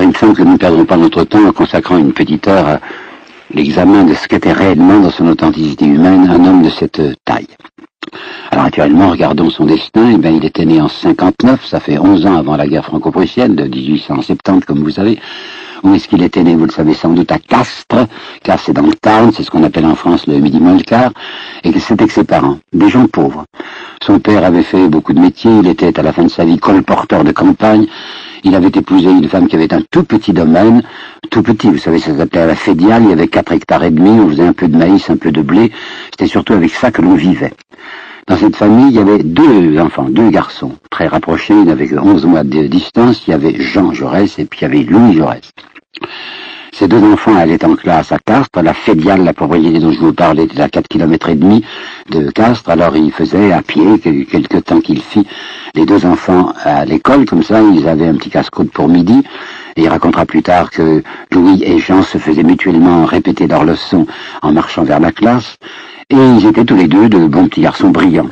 [0.00, 2.68] Il me semble que nous ne perdrons pas notre temps en consacrant une petite heure
[2.68, 2.80] à
[3.52, 7.48] l'examen de ce qu'était réellement dans son authenticité humaine un homme de cette taille.
[8.50, 10.10] Alors actuellement, regardons son destin.
[10.12, 13.56] Eh bien, il était né en 59, ça fait 11 ans avant la guerre franco-prussienne
[13.56, 15.18] de 1870, comme vous savez.
[15.82, 16.56] Où est-ce qu'il était né?
[16.56, 18.06] Vous le savez sans doute à Castres,
[18.42, 21.12] car c'est dans le Tarn, c'est ce qu'on appelle en France le midi molcar
[21.62, 23.44] et que c'était que ses parents, des gens pauvres.
[24.02, 26.58] Son père avait fait beaucoup de métiers, il était à la fin de sa vie
[26.58, 27.86] colporteur de campagne,
[28.44, 30.82] il avait épousé une femme qui avait un tout petit domaine,
[31.30, 34.10] tout petit, vous savez, ça s'appelait la Fédiale, il y avait 4 hectares et demi,
[34.20, 35.72] on faisait un peu de maïs, un peu de blé,
[36.10, 37.52] c'était surtout avec ça que l'on vivait.
[38.28, 42.44] Dans cette famille, il y avait deux enfants, deux garçons, très rapprochés, que 11 mois
[42.44, 45.40] de distance, il y avait Jean Jaurès et puis il y avait Louis Jaurès.
[46.72, 50.12] Ces deux enfants allaient en classe à Castres, la Fédiale, la propriété dont je vous
[50.12, 51.64] parlais, était à 4 km et demi
[52.10, 55.26] de Castres, alors ils faisaient à pied, quelques temps qu'il fit,
[55.74, 59.24] les deux enfants à l'école, comme ça, ils avaient un petit casse-croûte pour midi,
[59.76, 64.06] et il racontera plus tard que Louis et Jean se faisaient mutuellement répéter leurs leçons
[64.42, 65.56] en marchant vers la classe,
[66.10, 68.30] et ils étaient tous les deux de bons petits garçons brillants.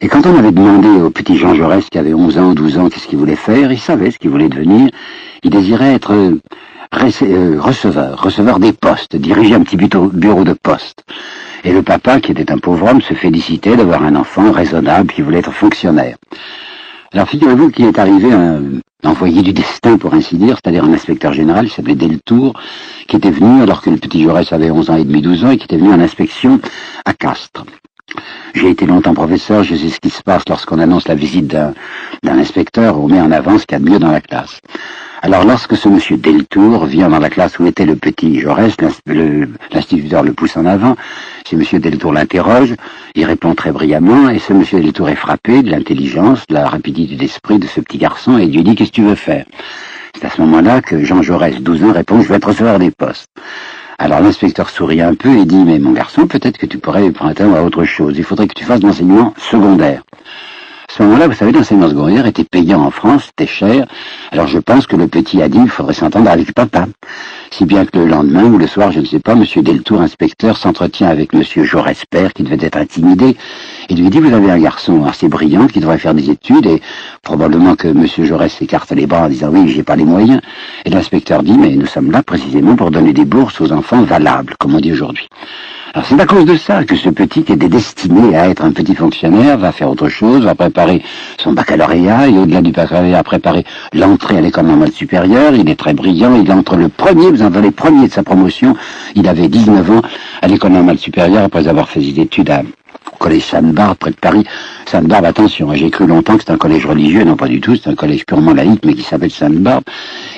[0.00, 2.78] Et quand on avait demandé au petit Jean Jaurès, qui avait 11 ans ou 12
[2.78, 4.90] ans, qu'est-ce qu'il voulait faire, il savait ce qu'il voulait devenir.
[5.42, 6.12] Il désirait être
[6.92, 11.04] receveur, receveur des postes, diriger un petit bureau de poste.
[11.64, 15.22] Et le papa, qui était un pauvre homme, se félicitait d'avoir un enfant raisonnable qui
[15.22, 16.16] voulait être fonctionnaire.
[17.12, 18.60] Alors figurez-vous qu'il est arrivé un
[19.04, 22.60] envoyé du destin, pour ainsi dire, c'est-à-dire un inspecteur général, il s'appelait Deltour,
[23.06, 25.50] qui était venu, alors que le petit Jaurès avait 11 ans et demi, 12 ans,
[25.50, 26.60] et qui était venu en inspection
[27.04, 27.64] à Castres.
[28.54, 31.74] J'ai été longtemps professeur, je sais ce qui se passe lorsqu'on annonce la visite d'un
[32.24, 34.60] inspecteur, on met en avant ce qu'il y a de mieux dans la classe.
[35.22, 38.74] Alors lorsque ce monsieur Deltour vient dans la classe où était le petit Jaurès,
[39.72, 40.96] l'instituteur le pousse en avant,
[41.46, 42.74] si monsieur Deltour l'interroge,
[43.14, 47.16] il répond très brillamment, et ce monsieur Deltour est frappé de l'intelligence, de la rapidité
[47.16, 49.44] d'esprit de ce petit garçon, et lui dit qu'est-ce que tu veux faire?
[50.14, 52.90] C'est à ce moment-là que Jean Jaurès, 12 ans, répond je vais être receveur des
[52.90, 53.28] postes.
[53.98, 57.54] Alors l'inspecteur sourit un peu et dit mais mon garçon, peut-être que tu pourrais prendre
[57.54, 58.14] à autre chose.
[58.18, 60.02] Il faudrait que tu fasses de l'enseignement secondaire
[60.96, 63.86] ce moment-là, vous savez, l'enseignement secondaire était payant en France, c'était cher.
[64.32, 66.86] Alors je pense que le petit a dit, il faudrait s'entendre avec papa.
[67.50, 70.56] Si bien que le lendemain ou le soir, je ne sais pas, Monsieur Deltour, inspecteur,
[70.56, 73.36] s'entretient avec Monsieur Jaurès Père, qui devait être intimidé,
[73.90, 76.80] et lui dit, vous avez un garçon assez brillant qui devrait faire des études, et
[77.22, 80.40] probablement que Monsieur Jaurès s'écarte les bras en disant, oui, j'ai pas les moyens.
[80.86, 84.54] Et l'inspecteur dit, mais nous sommes là précisément pour donner des bourses aux enfants valables,
[84.58, 85.28] comme on dit aujourd'hui.
[85.96, 88.72] Alors c'est à cause de ça que ce petit qui était destiné à être un
[88.72, 90.85] petit fonctionnaire va faire autre chose, va préparer
[91.38, 95.54] son baccalauréat et au-delà du baccalauréat préparer l'entrée à l'école normale supérieure.
[95.54, 98.76] Il est très brillant, il entre le premier, vous entendez, les premiers de sa promotion.
[99.14, 100.02] Il avait 19 ans
[100.42, 102.62] à l'école normale supérieure après avoir fait des études à
[103.18, 104.44] collège Sainte-Barbe, près de Paris.
[104.86, 107.76] Sainte-Barbe, attention, hein, j'ai cru longtemps que c'était un collège religieux, non pas du tout,
[107.76, 109.84] c'est un collège purement laïque, mais qui s'appelle Sainte-Barbe.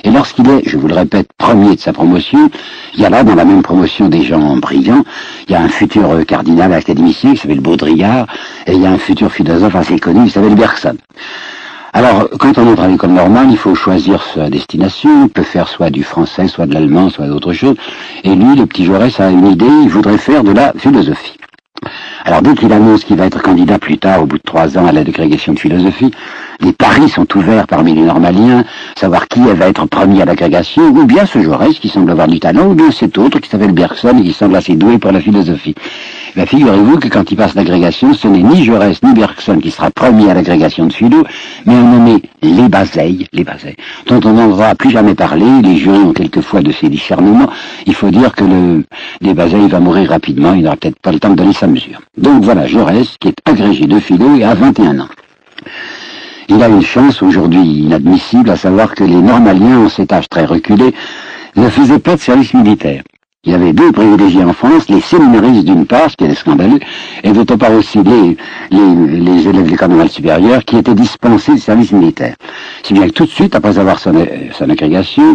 [0.05, 2.51] Et lorsqu'il est, je vous le répète, premier de sa promotion,
[2.95, 5.05] il y a là, dans la même promotion, des gens brillants.
[5.49, 8.27] Il y a un futur euh, cardinal académicien qui s'appelle Baudrillard,
[8.67, 10.97] et il y a un futur philosophe assez connu qui s'appelle Bergson.
[11.93, 15.25] Alors, quand on entre à l'école normale, il faut choisir sa destination.
[15.25, 17.77] Il peut faire soit du français, soit de l'allemand, soit d'autre chose.
[18.25, 21.39] Et lui, le petit Jaurès a une idée, il voudrait faire de la philosophie.
[22.25, 24.87] Alors dès qu'il annonce qu'il va être candidat plus tard, au bout de trois ans,
[24.87, 26.11] à la dégrégation de philosophie,
[26.61, 28.65] les paris sont ouverts parmi les normaliens,
[28.99, 32.41] savoir qui va être premier à l'agrégation, ou bien ce Jaurès qui semble avoir du
[32.41, 35.21] talent, ou bien cet autre qui s'appelle Bergson et qui semble assez doué pour la
[35.21, 35.77] philosophie.
[36.35, 39.91] Ben, figurez-vous que quand il passe l'agrégation, ce n'est ni Jaurès ni Bergson qui sera
[39.91, 41.25] premier à l'agrégation de philo,
[41.65, 45.99] mais un nommé Les Bazeilles, les Bazeilles, dont on n'entendra plus jamais parler, les jurys
[45.99, 47.49] ont quelquefois de ses discernements,
[47.87, 48.85] il faut dire que le
[49.21, 51.68] Les Bazeilles va mourir rapidement, il n'aura peut-être pas le temps de donner sa
[52.17, 55.09] Donc voilà, Jaurès, qui est agrégé de philo et a 21 ans.
[56.49, 60.47] Il a une chance aujourd'hui inadmissible, à savoir que les normaliens, en cet âge très
[60.47, 60.95] reculé,
[61.57, 63.03] ne faisaient pas de service militaire.
[63.49, 66.81] Il y avait deux privilégiés en France, les séminaristes d'une part, ce qui est scandaleux,
[67.25, 68.37] et d'autre part aussi les,
[69.49, 72.35] élèves de l'école normale supérieure qui étaient dispensés de service militaire.
[72.83, 74.13] Si bien que tout de suite, après avoir son,
[74.53, 75.35] son agrégation,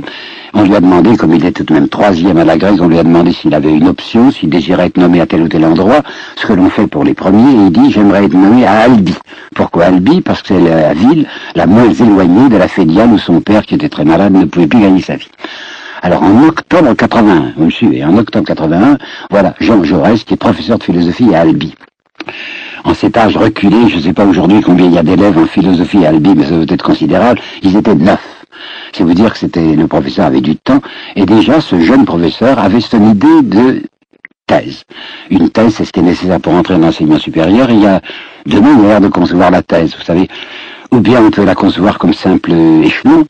[0.53, 2.87] on lui a demandé, comme il était tout de même troisième à la Grèce, on
[2.87, 5.65] lui a demandé s'il avait une option, s'il désirait être nommé à tel ou tel
[5.65, 6.03] endroit,
[6.35, 9.15] ce que l'on fait pour les premiers, et il dit, j'aimerais être nommé à Albi.
[9.55, 10.21] Pourquoi Albi?
[10.21, 13.73] Parce que c'est la ville la moins éloignée de la Fédiale où son père, qui
[13.73, 15.29] était très malade, ne pouvait plus gagner sa vie.
[16.05, 18.97] Alors en octobre 81, vous me suivez, en octobre 81,
[19.31, 21.75] voilà, Jean Jaurès, qui est professeur de philosophie à Albi.
[22.83, 25.45] En cet âge reculé, je ne sais pas aujourd'hui combien il y a d'élèves en
[25.45, 28.19] philosophie à Albi, mais ça doit être considérable, ils étaient neuf.
[28.91, 30.81] C'est vous dire que c'était le professeur avait du temps,
[31.15, 33.83] et déjà ce jeune professeur avait son idée de
[34.45, 34.83] thèse.
[35.29, 37.71] Une thèse, c'est ce qui est nécessaire pour entrer en enseignement supérieur.
[37.71, 38.01] il y a
[38.45, 40.27] deux manières de concevoir la thèse, vous savez.
[40.91, 42.51] Ou bien on peut la concevoir comme simple
[42.83, 43.25] échelon,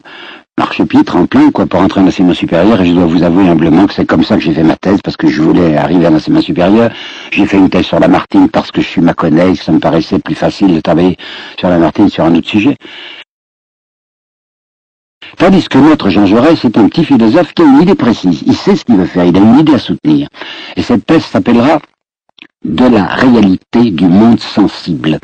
[0.57, 3.93] marchepied, tremplin, quoi, pour entrer en enseignement supérieur, et je dois vous avouer humblement que
[3.93, 6.41] c'est comme ça que j'ai fait ma thèse, parce que je voulais arriver à l'enseignement
[6.41, 6.91] supérieur.
[7.31, 10.35] J'ai fait une thèse sur Lamartine parce que je suis que ça me paraissait plus
[10.35, 11.17] facile de travailler
[11.59, 12.75] sur Lamartine sur un autre sujet.
[15.37, 18.43] Tandis que notre Jean Jaurès est un petit philosophe qui a une idée précise.
[18.45, 20.27] Il sait ce qu'il veut faire, il a une idée à soutenir.
[20.75, 21.79] Et cette thèse s'appellera
[22.63, 25.19] de la réalité du monde sensible.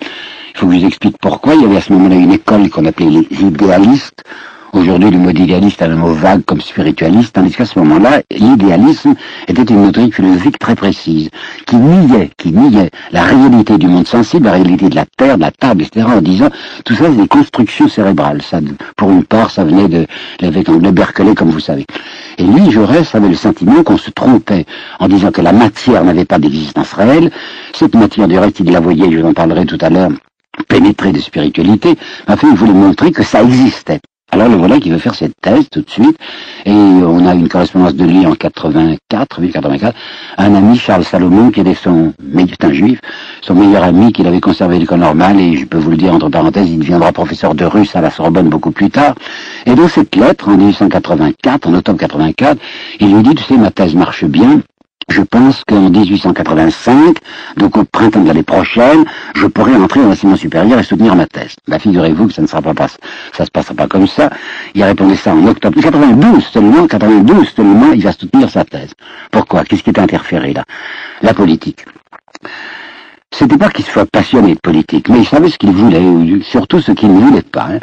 [0.54, 1.54] Il faut que je vous explique pourquoi.
[1.54, 4.24] Il y avait à ce moment-là une école qu'on appelait les idéalistes,
[4.71, 9.16] Aujourd'hui, le mot idéaliste a un mot vague comme spiritualiste, tandis qu'à ce moment-là, l'idéalisme
[9.48, 11.30] était une doctrine philosophique très précise,
[11.66, 15.42] qui niait, qui niait la réalité du monde sensible, la réalité de la terre, de
[15.42, 16.50] la table, etc., en disant,
[16.86, 18.44] tout ça, c'est des constructions cérébrales.
[18.44, 18.60] Ça,
[18.95, 20.06] pour une part, ça venait de
[20.39, 21.86] l'évêque anglais Berkeley, comme vous savez.
[22.38, 24.68] Et lui, Jaurès, avait le sentiment qu'on se trompait
[25.00, 27.31] en disant que la matière n'avait pas d'existence réelle.
[27.74, 30.12] Cette matière, du reste, il la voyait, je vous en parlerai tout à l'heure,
[30.68, 31.95] pénétrée de spiritualité.
[32.27, 34.00] Enfin, il voulait montrer que ça existait.
[34.31, 36.16] Alors le voilà qui veut faire cette thèse tout de suite,
[36.66, 39.96] et on a une correspondance de lui en 84, 84,
[40.38, 42.14] un ami, Charles Salomon, qui était son,
[42.62, 43.02] un juif,
[43.42, 46.30] son meilleur ami, qu'il avait conservé l'école normale, et je peux vous le dire entre
[46.30, 49.16] parenthèses, il deviendra professeur de russe à la Sorbonne beaucoup plus tard.
[49.66, 52.58] Et dans cette lettre, en 1884, en octobre 84,
[53.00, 54.62] il lui dit, tu sais, ma thèse marche bien,
[55.10, 57.18] je pense qu'en 1885,
[57.58, 61.26] donc au printemps de l'année prochaine, je pourrai entrer en enseignement supérieur et soutenir ma
[61.26, 61.56] thèse.
[61.68, 62.88] Bah, figurez-vous que ça ne sera pas,
[63.36, 64.30] ça se passera pas comme ça.
[64.76, 68.94] Il a répondu ça en octobre 92 seulement, 92 seulement, il va soutenir sa thèse.
[69.32, 69.64] Pourquoi?
[69.64, 70.64] Qu'est-ce qui est interféré là?
[71.22, 71.86] La politique.
[73.31, 76.92] C'était pas qu'il soit passionné de politique, mais il savait ce qu'il voulait, surtout ce
[76.92, 77.68] qu'il ne voulait pas.
[77.72, 77.80] Hein.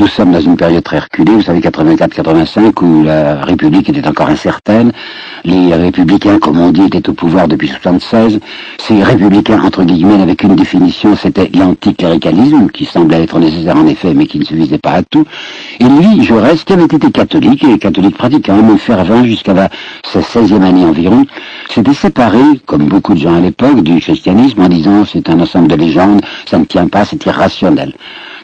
[0.00, 4.28] Nous sommes dans une période très reculée, vous savez, 84-85, où la République était encore
[4.28, 4.92] incertaine.
[5.44, 8.40] Les républicains, comme on dit, étaient au pouvoir depuis 76.
[8.80, 14.12] Ces républicains, entre guillemets, avec une définition, c'était l'anticléricalisme, qui semblait être nécessaire en effet,
[14.14, 15.24] mais qui ne suffisait pas à tout.
[15.78, 19.70] Et lui, Jaurès, qui avait été catholique, et catholique pratique, un même fervent jusqu'à
[20.02, 21.24] sa 16e année environ,
[21.70, 25.68] s'était séparé, comme beaucoup de gens à l'époque, du christianisme en disant c'est un ensemble
[25.68, 27.92] de légendes, ça ne tient pas, c'est irrationnel.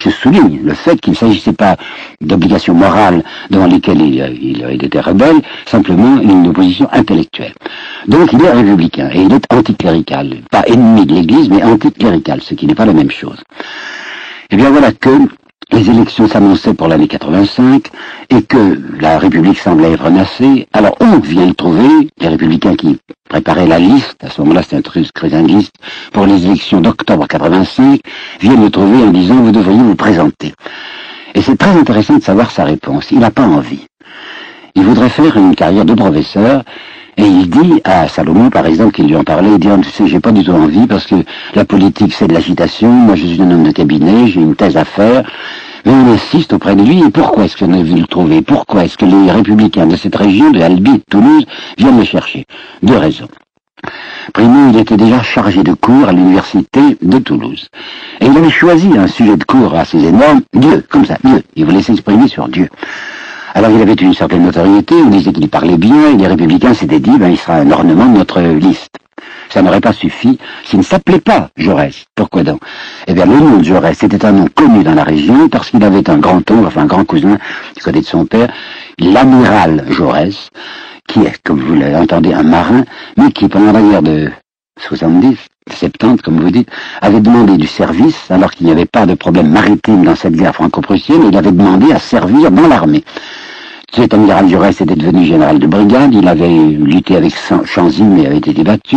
[0.00, 1.76] Je souligne le fait qu'il ne s'agissait pas
[2.20, 7.54] d'obligations morales devant lesquelles il, était rebelle, simplement une opposition intellectuelle.
[8.08, 12.54] Donc il est républicain et il est anticlérical, pas ennemi de l'Église, mais anticlérical, ce
[12.54, 13.42] qui n'est pas la même chose.
[14.50, 15.10] Eh bien voilà que
[15.72, 17.88] les élections s'annonçaient pour l'année 85
[18.30, 20.68] et que la République semblait menacée.
[20.72, 22.98] Alors on vient trouver, les républicains qui
[23.34, 25.08] préparaient la liste, à ce moment-là c'était un truc
[25.48, 25.74] liste,
[26.12, 28.00] pour les élections d'octobre 85,
[28.40, 30.54] viennent le trouver en disant vous devriez vous présenter.
[31.34, 33.10] Et c'est très intéressant de savoir sa réponse.
[33.10, 33.86] Il n'a pas envie.
[34.76, 36.62] Il voudrait faire une carrière de professeur
[37.16, 39.90] et il dit à Salomon, par exemple, qu'il lui en parlait, il dit, oh, tu
[39.90, 41.16] sais, j'ai pas du tout envie parce que
[41.54, 42.90] la politique, c'est de l'agitation.
[42.90, 45.22] Moi, je suis un homme de cabinet, j'ai une thèse à faire.
[45.84, 48.84] Mais on insiste auprès de lui, et pourquoi est-ce qu'on a vu le trouver Pourquoi
[48.84, 51.46] est-ce que les républicains de cette région, de Albi, de Toulouse,
[51.76, 52.46] viennent le chercher?
[52.82, 53.28] Deux raisons.
[54.32, 57.68] Primo, il était déjà chargé de cours à l'université de Toulouse.
[58.20, 61.42] Et il avait choisi un sujet de cours assez énorme, Dieu, comme ça, Dieu.
[61.54, 62.68] Il voulait s'exprimer sur Dieu.
[63.56, 66.98] Alors il avait une certaine notoriété, on disait qu'il parlait bien, et les républicains s'étaient
[66.98, 68.90] dit, ben, il sera un ornement de notre liste.
[69.48, 72.04] Ça n'aurait pas suffi s'il ne s'appelait pas Jaurès.
[72.16, 72.60] Pourquoi donc?
[73.06, 75.84] Eh bien, le nom de Jaurès était un nom connu dans la région parce qu'il
[75.84, 77.38] avait un grand-oncle, enfin un grand cousin,
[77.76, 78.52] du côté de son père,
[78.98, 80.50] l'amiral Jaurès,
[81.06, 82.82] qui est, comme vous l'entendez, un marin,
[83.16, 84.32] mais qui, pendant la guerre de
[84.80, 85.36] 70,
[85.70, 86.68] 70, comme vous dites,
[87.00, 90.56] avait demandé du service, alors qu'il n'y avait pas de problème maritime dans cette guerre
[90.56, 93.04] franco-prussienne, il avait demandé à servir dans l'armée.
[93.94, 97.32] Cet amiral Jaurès était devenu général de brigade, il avait lutté avec
[97.64, 98.96] Chanzy mais avait été battu,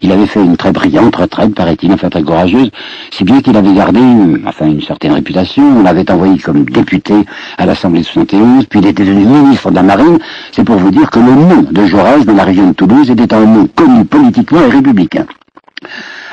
[0.00, 2.70] il avait fait une très brillante retraite, paraît-il, enfin très courageuse,
[3.10, 4.00] si bien qu'il avait gardé
[4.46, 7.12] enfin, une certaine réputation, on l'avait envoyé comme député
[7.58, 10.18] à l'Assemblée de 71, puis il était devenu ministre de la Marine,
[10.52, 13.34] c'est pour vous dire que le nom de Jaurès dans la région de Toulouse était
[13.34, 15.26] un nom connu politiquement et républicain.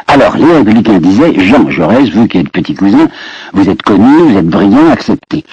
[0.08, 3.10] Alors, les républicains disaient, Jean Jaurès, vous qui êtes petit cousin,
[3.52, 5.44] vous êtes connu, vous êtes brillant, accepté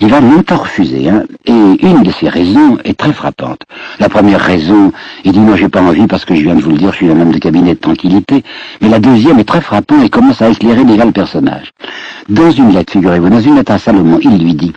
[0.00, 1.08] il va longtemps refuser.
[1.08, 3.62] Hein, et une de ses raisons est très frappante.
[3.98, 4.92] La première raison,
[5.24, 6.96] il dit, moi j'ai pas envie parce que je viens de vous le dire, je
[6.96, 8.42] suis un homme de cabinet de tranquillité.
[8.80, 11.70] Mais la deuxième est très frappante et commence à éclairer déjà le personnage.
[12.28, 14.72] Dans une lettre, figurez-vous, dans une lettre à Salomon, il lui dit,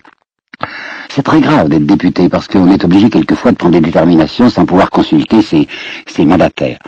[1.10, 4.66] c'est très grave d'être député parce qu'on est obligé quelquefois de prendre des déterminations sans
[4.66, 5.68] pouvoir consulter ses,
[6.08, 6.80] ses mandataires.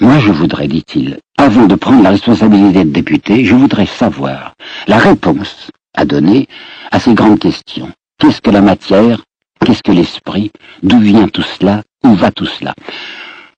[0.00, 4.54] Moi, je voudrais, dit-il, avant de prendre la responsabilité de député, je voudrais savoir
[4.86, 6.46] la réponse à donner
[6.92, 7.90] à ces grandes questions.
[8.18, 9.22] Qu'est-ce que la matière?
[9.64, 10.52] Qu'est-ce que l'esprit?
[10.82, 11.82] D'où vient tout cela?
[12.04, 12.74] Où va tout cela?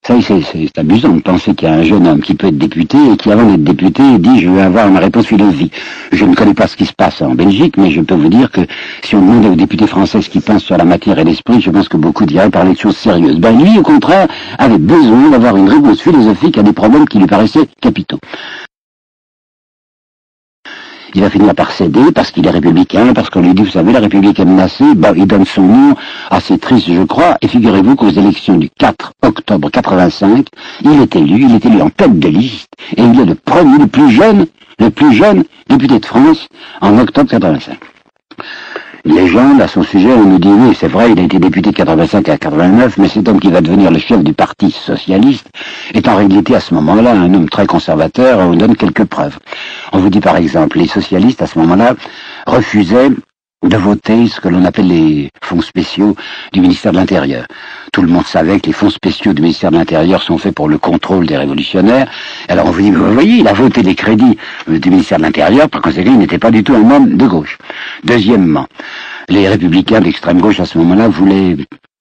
[0.06, 2.96] Ça, c'est amusant de penser qu'il y a un jeune homme qui peut être député
[3.12, 5.74] et qui, avant d'être député, dit «je veux avoir ma réponse philosophique».
[6.12, 8.50] Je ne connais pas ce qui se passe en Belgique, mais je peux vous dire
[8.50, 8.62] que
[9.02, 11.70] si on demandait aux députés français ce qu'ils pensent sur la matière et l'esprit, je
[11.70, 13.38] pense que beaucoup diraient parler de choses sérieuses.
[13.38, 17.26] Ben lui, au contraire, avait besoin d'avoir une réponse philosophique à des problèmes qui lui
[17.26, 18.18] paraissaient capitaux.
[21.14, 23.92] Il va finir par céder parce qu'il est républicain, parce qu'on lui dit, vous savez,
[23.92, 24.94] la République est menacée.
[24.94, 25.94] Bah, il donne son nom
[26.30, 27.36] assez triste, je crois.
[27.42, 30.46] Et figurez-vous qu'aux élections du 4 octobre 85,
[30.82, 33.78] il est élu, il est élu en tête de liste, et il est le premier,
[33.78, 34.46] le plus jeune,
[34.78, 36.48] le plus jeune député de France
[36.80, 37.78] en octobre 85
[39.04, 41.76] légende à son sujet, on nous dit oui, c'est vrai, il a été député de
[41.76, 45.48] 85 à 89, mais cet homme qui va devenir le chef du Parti socialiste
[45.94, 49.38] est en réalité à ce moment-là un homme très conservateur, on donne quelques preuves.
[49.92, 51.94] On vous dit par exemple, les socialistes à ce moment-là
[52.46, 53.10] refusaient
[53.62, 56.16] de voter ce que l'on appelle les fonds spéciaux
[56.52, 57.44] du ministère de l'Intérieur.
[57.92, 60.68] Tout le monde savait que les fonds spéciaux du ministère de l'Intérieur sont faits pour
[60.68, 62.10] le contrôle des révolutionnaires.
[62.48, 65.68] Alors on vous dit, vous voyez, il a voté les crédits du ministère de l'Intérieur,
[65.68, 67.58] par conséquent, il n'était pas du tout un homme de gauche.
[68.04, 68.66] Deuxièmement,
[69.28, 71.56] les républicains d'extrême gauche à ce moment-là voulaient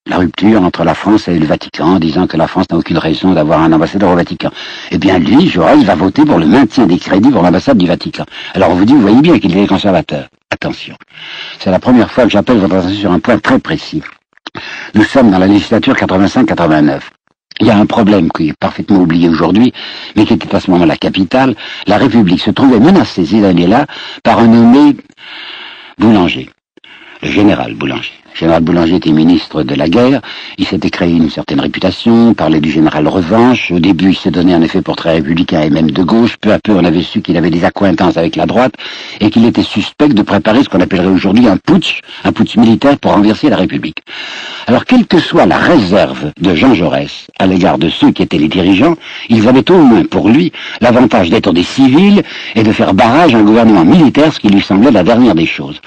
[0.10, 3.34] la rupture entre la France et le Vatican, disant que la France n'a aucune raison
[3.34, 4.50] d'avoir un ambassadeur au Vatican.
[4.92, 8.26] Eh bien, lui, Jaurès, va voter pour le maintien des crédits pour l'ambassade du Vatican.
[8.56, 10.28] Alors on vous dit, vous voyez bien qu'il est conservateur.
[10.52, 10.96] Attention.
[11.60, 14.02] C'est la première fois que j'appelle votre attention sur un point très précis.
[14.96, 17.02] Nous sommes dans la législature 85-89.
[17.62, 19.74] Il y a un problème qui est parfaitement oublié aujourd'hui,
[20.16, 21.56] mais qui était à ce moment la capitale.
[21.86, 23.86] La République se trouvait menacée ces années-là
[24.24, 24.96] par un nommé
[26.00, 26.50] Boulanger,
[27.22, 28.14] le général Boulanger.
[28.34, 30.22] Général Boulanger était ministre de la guerre,
[30.58, 34.54] il s'était créé une certaine réputation, parlait du général Revanche, au début il s'est donné
[34.54, 37.22] un effet pour très républicain et même de gauche, peu à peu on avait su
[37.22, 38.74] qu'il avait des accointances avec la droite
[39.20, 42.98] et qu'il était suspect de préparer ce qu'on appellerait aujourd'hui un putsch, un putsch militaire
[42.98, 43.98] pour renverser la République.
[44.68, 48.38] Alors quelle que soit la réserve de Jean Jaurès à l'égard de ceux qui étaient
[48.38, 48.96] les dirigeants,
[49.30, 52.22] ils avaient au moins pour lui l'avantage d'être des civils
[52.56, 55.46] et de faire barrage à un gouvernement militaire, ce qui lui semblait la dernière des
[55.46, 55.80] choses.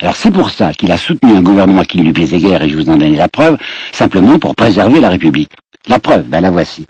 [0.00, 2.76] Alors c'est pour ça qu'il a soutenu un gouvernement qui lui plaisait guère, et je
[2.76, 3.58] vous en donne la preuve,
[3.92, 5.50] simplement pour préserver la République.
[5.88, 6.86] La preuve, ben la voici.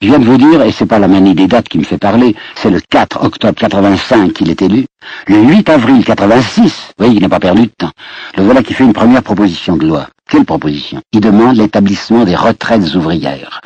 [0.00, 1.96] Je viens de vous dire, et c'est pas la manie des dates qui me fait
[1.96, 4.86] parler, c'est le 4 octobre 85 qu'il est élu.
[5.28, 7.92] Le 8 avril 86, oui, il n'a pas perdu de temps.
[8.36, 10.08] Le voilà qui fait une première proposition de loi.
[10.28, 11.00] Quelle proposition?
[11.12, 13.60] Il demande l'établissement des retraites ouvrières.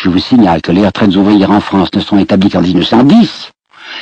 [0.00, 3.50] Je vous signale que les retraites ouvrières en France ne sont établies qu'en 1910.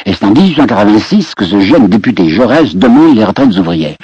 [0.06, 3.96] Et c'est en 1886 que ce jeune député Jaurès demande les retraites ouvrières.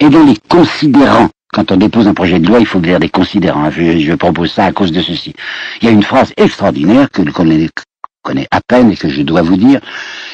[0.00, 3.08] Et dans les considérants, quand on dépose un projet de loi, il faut dire des
[3.08, 3.70] considérants.
[3.70, 5.32] Je, propose ça à cause de ceci.
[5.80, 9.42] Il y a une phrase extraordinaire que l'on connaît à peine et que je dois
[9.42, 9.80] vous dire.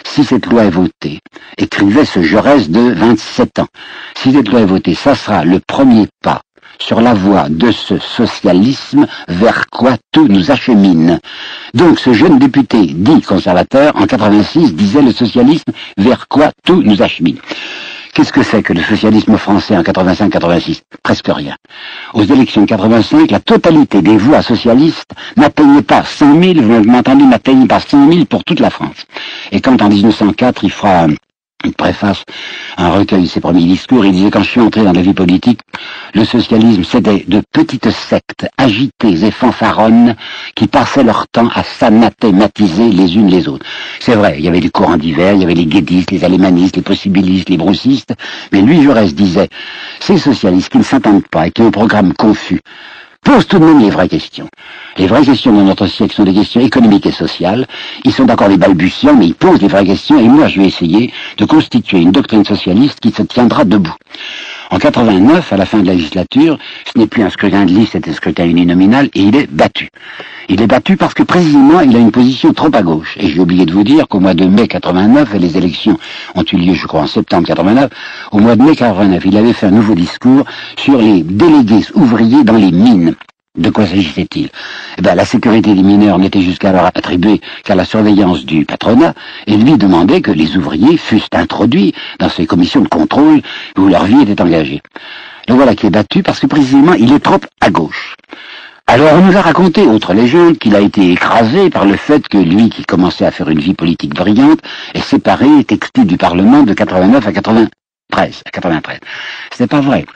[0.04, 1.20] Si cette loi est votée,
[1.58, 3.68] écrivait ce Jaurès de 27 ans,
[4.16, 6.40] si cette loi est votée, ça sera le premier pas
[6.83, 11.21] sur la voie de ce socialisme vers quoi tout nous achemine.
[11.75, 17.01] Donc ce jeune député dit conservateur, en 86, disait le socialisme vers quoi tout nous
[17.03, 17.39] achemine.
[18.15, 21.55] Qu'est-ce que c'est que le socialisme français en 85-86 Presque rien.
[22.12, 27.67] Aux élections 85, la totalité des voix socialistes n'atteignait pas 100 000, vous m'entendez, n'atteignait
[27.67, 29.07] pas 100 000 pour toute la France.
[29.51, 31.07] Et quand en 1904, il fera
[31.64, 32.23] il préface
[32.76, 34.04] un recueil de ses premiers discours.
[34.04, 35.61] Il disait, quand je suis entré dans la vie politique,
[36.14, 40.16] le socialisme, c'était de petites sectes agitées et fanfaronnes
[40.54, 43.66] qui passaient leur temps à s'anathématiser les unes les autres.
[44.00, 46.76] C'est vrai, il y avait des courants divers, il y avait les guédistes, les alémanistes,
[46.76, 48.14] les possibilistes, les broussistes,
[48.52, 49.49] mais lui, Jaurès disait,
[50.00, 52.61] ces socialistes qui ne s'entendent pas et qui ont un programme confus,
[53.23, 54.49] posent tout de même les vraies questions.
[54.99, 57.67] Les vraies questions de notre siècle sont des questions économiques et sociales.
[58.05, 60.67] Ils sont encore des balbutiants, mais ils posent les vraies questions, et moi je vais
[60.67, 63.95] essayer de constituer une doctrine socialiste qui se tiendra debout.
[64.73, 67.91] En 89, à la fin de la législature, ce n'est plus un scrutin de liste,
[67.93, 69.91] c'est un scrutin uninominal, et il est battu.
[70.49, 73.19] Il est battu parce que précisément, il a une position trop à gauche.
[73.21, 75.99] Et j'ai oublié de vous dire qu'au mois de mai 89, et les élections
[76.35, 77.91] ont eu lieu, je crois, en septembre 89,
[78.33, 80.47] au mois de mai 89, il avait fait un nouveau discours
[80.79, 83.14] sur les délégués ouvriers dans les mines.
[83.59, 84.49] De quoi s'agissait-il?
[84.97, 89.12] Eh bien, La sécurité des mineurs n'était jusqu'alors attribuée qu'à la surveillance du patronat,
[89.47, 93.42] et lui demandait que les ouvriers fussent introduits dans ces commissions de contrôle
[93.76, 94.80] où leur vie était engagée.
[95.49, 98.14] Le voilà qui est battu parce que précisément il est trop à gauche.
[98.87, 102.38] Alors on nous a raconté, autre légende, qu'il a été écrasé par le fait que
[102.38, 104.61] lui, qui commençait à faire une vie politique brillante,
[104.94, 108.42] est séparé, est exclu du Parlement de 89 à 93.
[108.47, 108.99] À 93.
[109.56, 110.06] Ce n'est pas vrai.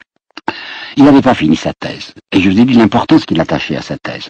[0.96, 2.14] Il n'avait pas fini sa thèse.
[2.32, 4.28] Et je vous ai dit l'importance qu'il attachait à sa thèse.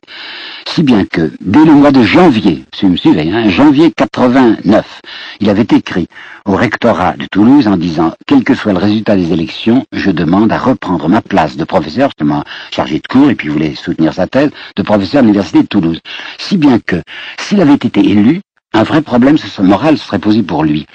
[0.66, 5.00] Si bien que, dès le mois de janvier, si vous me suivez, hein, janvier 89,
[5.40, 6.08] il avait écrit
[6.44, 10.52] au rectorat de Toulouse en disant, quel que soit le résultat des élections, je demande
[10.52, 14.26] à reprendre ma place de professeur, justement chargé de cours, et puis voulait soutenir sa
[14.26, 16.00] thèse, de professeur à l'université de Toulouse.
[16.38, 17.00] Si bien que,
[17.38, 18.40] s'il avait été élu,
[18.72, 20.86] un vrai problème moral serait posé pour lui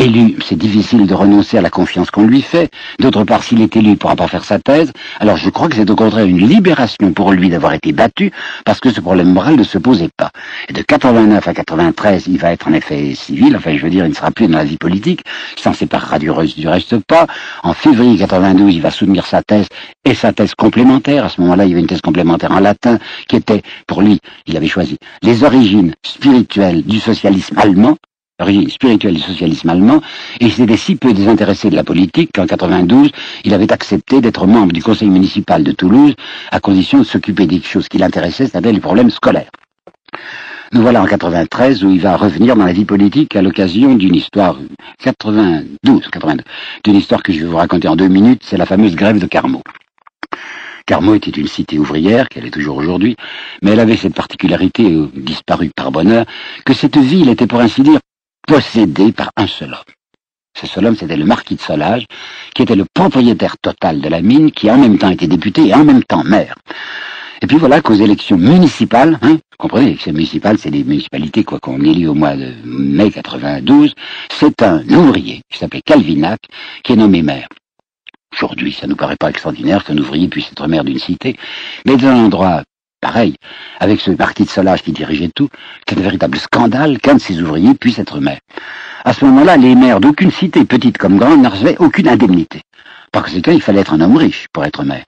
[0.00, 2.70] élu, c'est difficile de renoncer à la confiance qu'on lui fait.
[2.98, 4.92] D'autre part, s'il est élu, il ne pourra pas faire sa thèse.
[5.20, 8.32] Alors je crois que c'est au contraire une libération pour lui d'avoir été battu,
[8.64, 10.30] parce que ce problème moral ne se posait pas.
[10.68, 14.06] Et de 89 à 93, il va être en effet civil, enfin je veux dire,
[14.06, 15.22] il ne sera plus dans la vie politique,
[15.56, 17.26] il s'en séparera du, du reste pas.
[17.62, 19.66] En février 92, il va soutenir sa thèse
[20.04, 21.26] et sa thèse complémentaire.
[21.26, 24.18] À ce moment-là, il y avait une thèse complémentaire en latin qui était, pour lui,
[24.46, 27.96] il avait choisi les origines spirituelles du socialisme allemand,
[28.40, 30.00] origine spirituelle du socialisme allemand,
[30.40, 33.10] et il s'était si peu désintéressé de la politique qu'en 92,
[33.44, 36.14] il avait accepté d'être membre du conseil municipal de Toulouse,
[36.50, 39.50] à condition de s'occuper des choses qui l'intéressaient, c'est-à-dire les problèmes scolaires.
[40.72, 44.14] Nous voilà en 93 où il va revenir dans la vie politique à l'occasion d'une
[44.14, 44.56] histoire
[45.00, 46.44] 92, 82,
[46.84, 49.26] d'une histoire que je vais vous raconter en deux minutes, c'est la fameuse grève de
[49.26, 49.62] Carmaux.
[50.86, 53.16] Carmaux était une cité ouvrière, qu'elle est toujours aujourd'hui,
[53.62, 56.24] mais elle avait cette particularité, euh, disparue par bonheur,
[56.64, 58.00] que cette ville était pour ainsi dire
[58.50, 59.94] possédé par un seul homme.
[60.60, 62.06] Ce seul homme, c'était le marquis de Solage,
[62.52, 65.74] qui était le propriétaire total de la mine, qui en même temps était député et
[65.74, 66.56] en même temps maire.
[67.42, 71.44] Et puis voilà qu'aux élections municipales, hein, vous comprenez, les élections municipales, c'est des municipalités
[71.44, 73.94] quoi qu'on élit au mois de mai 92,
[74.30, 76.40] c'est un ouvrier qui s'appelait Calvinac
[76.82, 77.46] qui est nommé maire.
[78.32, 81.36] Aujourd'hui, ça nous paraît pas extraordinaire qu'un ouvrier puisse être maire d'une cité,
[81.86, 82.62] mais dans un endroit
[83.00, 83.36] pareil,
[83.78, 85.48] avec ce marquis de Solage qui dirigeait tout,
[85.90, 88.40] un véritable scandale qu'un de ses ouvriers puisse être maire.
[89.04, 92.60] À ce moment-là, les maires d'aucune cité, petite comme grande, ne recevaient aucune indemnité.
[93.12, 95.04] Par conséquent, il fallait être un homme riche pour être maire.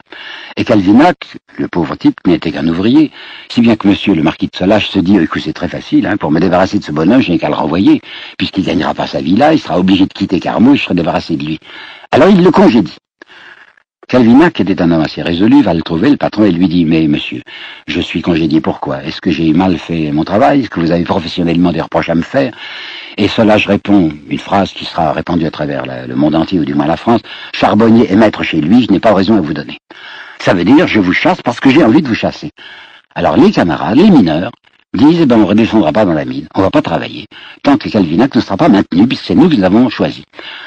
[0.57, 1.19] Et Calvinac,
[1.57, 3.13] le pauvre type, n'était qu'un ouvrier,
[3.49, 6.17] si bien que monsieur le marquis de Solage se dit, écoute, c'est très facile, hein,
[6.17, 8.01] pour me débarrasser de ce bonhomme, je n'ai qu'à le renvoyer,
[8.39, 11.37] puisqu'il gagnera pas sa vie là, il sera obligé de quitter Carmaux, je serai débarrassé
[11.37, 11.61] de lui.
[12.11, 12.97] Alors il le congédie.
[14.09, 16.85] Calvinac, qui était un homme assez résolu, va le trouver, le patron, et lui dit,
[16.85, 17.41] mais monsieur,
[17.87, 19.03] je suis congédié, pourquoi?
[19.05, 20.61] Est-ce que j'ai mal fait mon travail?
[20.61, 22.53] Est-ce que vous avez professionnellement des reproches à me faire?
[23.17, 26.65] Et cela, je réponds une phrase qui sera répandue à travers le monde entier, ou
[26.65, 27.21] du moins la France,
[27.55, 29.79] charbonnier et maître chez lui, je n'ai pas raison à vous donner.
[30.41, 32.51] Ça veut dire, je vous chasse parce que j'ai envie de vous chasser.
[33.15, 34.51] Alors les camarades, les mineurs,
[34.95, 37.27] disent, ben, on ne redescendra pas dans la mine, on va pas travailler,
[37.63, 40.25] tant que Calvinac ne sera pas maintenu, puisque c'est nous qui l'avons choisi.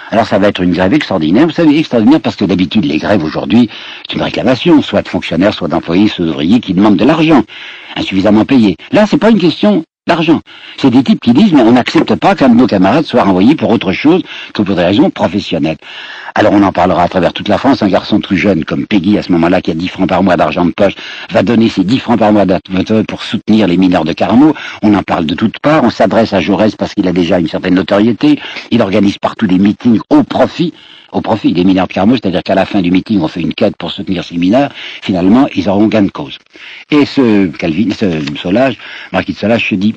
[0.09, 3.23] Alors ça va être une grève extraordinaire, vous savez, extraordinaire parce que d'habitude les grèves
[3.23, 3.69] aujourd'hui,
[4.07, 7.43] c'est une réclamation, soit de fonctionnaires, soit d'employés, soit d'ouvriers qui demandent de l'argent,
[7.95, 8.75] insuffisamment payé.
[8.91, 10.41] Là, c'est pas une question l'argent.
[10.77, 13.55] C'est des types qui disent, mais on n'accepte pas qu'un de nos camarades soit renvoyé
[13.55, 14.21] pour autre chose
[14.53, 15.77] que pour des raisons professionnelles.
[16.35, 17.81] Alors on en parlera à travers toute la France.
[17.81, 20.37] Un garçon tout jeune comme Peggy, à ce moment-là, qui a 10 francs par mois
[20.37, 20.93] d'argent de poche,
[21.31, 22.45] va donner ses 10 francs par mois
[23.07, 24.53] pour soutenir les mineurs de Carmaux.
[24.83, 25.83] On en parle de toutes parts.
[25.83, 28.39] On s'adresse à Jaurès parce qu'il a déjà une certaine notoriété.
[28.69, 30.71] Il organise partout des meetings au profit
[31.11, 33.53] au profit des mineurs de Carmaux, c'est-à-dire qu'à la fin du meeting, on fait une
[33.53, 36.37] quête pour soutenir ces mineurs, finalement, ils auront gain de cause.
[36.91, 38.77] Et ce Calvin, ce Solage,
[39.11, 39.95] Marquis de Solage se dit,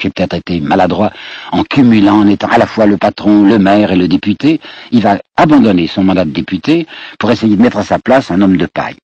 [0.00, 1.12] j'ai peut-être été maladroit
[1.52, 5.02] en cumulant, en étant à la fois le patron, le maire et le député, il
[5.02, 6.86] va abandonner son mandat de député
[7.18, 8.96] pour essayer de mettre à sa place un homme de paille.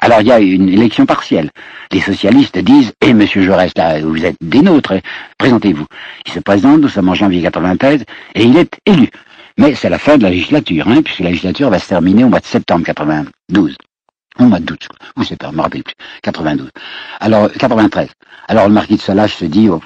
[0.00, 1.50] Alors il y a une élection partielle.
[1.92, 4.94] Les socialistes disent Eh monsieur Jaurès, là, vous êtes des nôtres,
[5.38, 5.86] présentez-vous.
[6.26, 9.10] Il se présente, nous sommes en janvier 93, et il est élu.
[9.58, 12.28] Mais c'est la fin de la législature, hein, puisque la législature va se terminer au
[12.28, 13.76] mois de septembre 92.
[14.38, 15.94] Au mois d'août, ou c'est pas, je me rappelle plus.
[16.22, 16.70] 92.
[17.20, 18.08] Alors, 93.
[18.48, 19.82] Alors le marquis de Solage se dit, oh,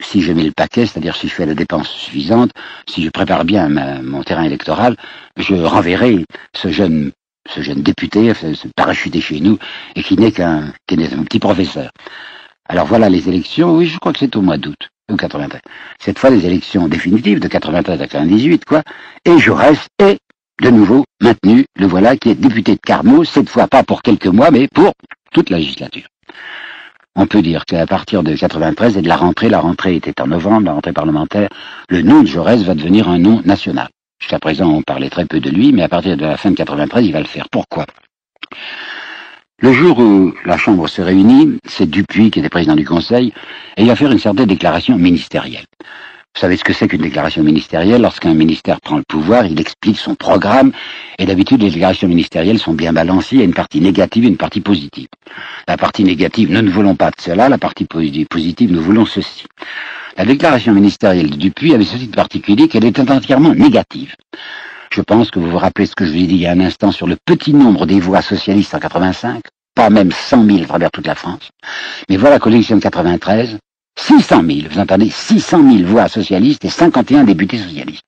[0.00, 2.52] si je mets le paquet, c'est-à-dire si je fais la dépense suffisante,
[2.88, 3.68] si je prépare bien
[4.02, 4.96] mon terrain électoral,
[5.36, 7.12] je renverrai ce jeune,
[7.48, 9.58] ce jeune député, ce parachuté chez nous,
[9.94, 11.90] et qui n'est qu'un, petit professeur.
[12.66, 14.88] Alors voilà les élections, oui, je crois que c'est au mois d'août.
[15.16, 15.60] 93.
[15.98, 18.82] Cette fois, les élections définitives de 93 à 98, quoi.
[19.24, 20.18] Et Jaurès est
[20.62, 24.26] de nouveau maintenu, le voilà, qui est député de Carmaux, cette fois pas pour quelques
[24.26, 24.92] mois, mais pour
[25.32, 26.06] toute la législature.
[27.16, 30.28] On peut dire qu'à partir de 93 et de la rentrée, la rentrée était en
[30.28, 31.48] novembre, la rentrée parlementaire,
[31.88, 33.88] le nom de Jaurès va devenir un nom national.
[34.20, 36.56] Jusqu'à présent, on parlait très peu de lui, mais à partir de la fin de
[36.56, 37.48] 93, il va le faire.
[37.50, 37.86] Pourquoi?
[39.60, 43.32] Le jour où la Chambre se réunit, c'est Dupuis qui était président du Conseil,
[43.76, 45.66] et il va faire une certaine déclaration ministérielle.
[46.34, 48.02] Vous savez ce que c'est qu'une déclaration ministérielle?
[48.02, 50.72] Lorsqu'un ministère prend le pouvoir, il explique son programme,
[51.18, 54.28] et d'habitude, les déclarations ministérielles sont bien balancées, il y a une partie négative et
[54.28, 55.08] une partie positive.
[55.66, 59.44] La partie négative, nous ne voulons pas de cela, la partie positive, nous voulons ceci.
[60.16, 64.14] La déclaration ministérielle de Dupuis avait ceci de particulier qu'elle était entièrement négative.
[64.92, 66.50] Je pense que vous vous rappelez ce que je vous ai dit il y a
[66.50, 69.42] un instant sur le petit nombre des voix socialistes en 85,
[69.76, 71.50] pas même 100 000 à travers toute la France.
[72.08, 73.58] Mais voilà qu'au de 93,
[73.98, 78.04] 600 000, vous entendez 600 000 voix socialistes et 51 députés socialistes.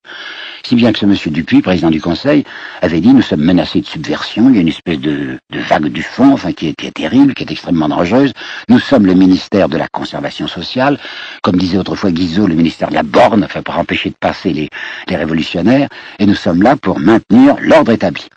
[0.64, 2.44] Si bien que ce monsieur Dupuis, président du Conseil,
[2.80, 6.02] avait dit nous sommes menacés de subversion, il y a une espèce de, vague du
[6.02, 8.32] fond, enfin qui est, terrible, qui est extrêmement dangereuse.
[8.68, 10.98] Nous sommes le ministère de la conservation sociale,
[11.42, 14.68] comme disait autrefois Guizot, le ministère de la borne, enfin pour empêcher de passer les,
[15.08, 18.28] les révolutionnaires, et nous sommes là pour maintenir l'ordre établi.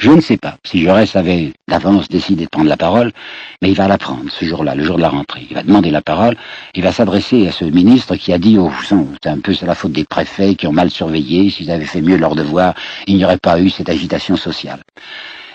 [0.00, 3.12] Je ne sais pas si Jaurès avait d'avance décidé de prendre la parole,
[3.60, 5.46] mais il va la prendre ce jour-là, le jour de la rentrée.
[5.50, 6.38] Il va demander la parole,
[6.74, 9.74] il va s'adresser à ce ministre qui a dit, oh, c'est un peu c'est la
[9.74, 12.72] faute des préfets qui ont mal surveillé, s'ils avaient fait mieux leur devoir,
[13.06, 14.80] il n'y aurait pas eu cette agitation sociale.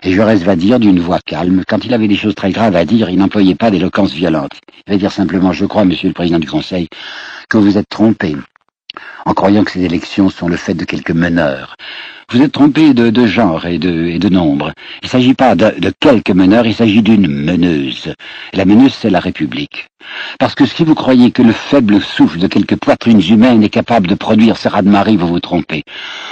[0.04, 2.86] Et Jaurès va dire d'une voix calme, quand il avait des choses très graves à
[2.86, 4.52] dire, il n'employait pas d'éloquence violente.
[4.86, 6.88] Il va dire simplement, je crois, monsieur le président du Conseil,
[7.50, 8.36] que vous êtes trompé
[9.26, 11.76] en croyant que ces élections sont le fait de quelques meneurs.
[12.32, 14.74] Vous êtes trompé de, genre et de, nombre.
[15.02, 18.14] Il ne s'agit pas de, de quelques meneurs, il s'agit d'une meneuse.
[18.54, 19.88] La meneuse, c'est la République.
[20.40, 24.08] Parce que si vous croyez que le faible souffle de quelques poitrines humaines est capable
[24.08, 25.84] de produire ce raz-de-marée, vous vous trompez.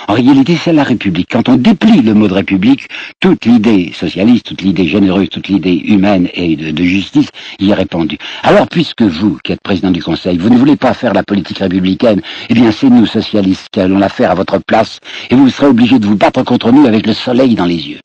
[0.08, 1.30] En réalité, c'est la République.
[1.32, 2.88] Quand on déplie le mot de République,
[3.19, 8.17] toute l'idée socialiste, toute l'idée généreuse, toute l'idée humaine et de, justice y est répandue.
[8.43, 11.60] Alors, puisque vous, qui êtes président du Conseil, vous ne voulez pas faire la politique
[11.60, 14.99] républicaine, eh bien, c'est nous, socialistes, qui allons la faire à votre place,
[15.30, 17.99] et vous serez obligés de vous battre contre nous avec le soleil dans les yeux.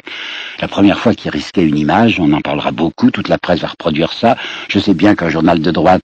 [0.61, 3.69] La première fois qu'il risquait une image, on en parlera beaucoup, toute la presse va
[3.69, 4.37] reproduire ça.
[4.69, 6.03] Je sais bien qu'un journal de droite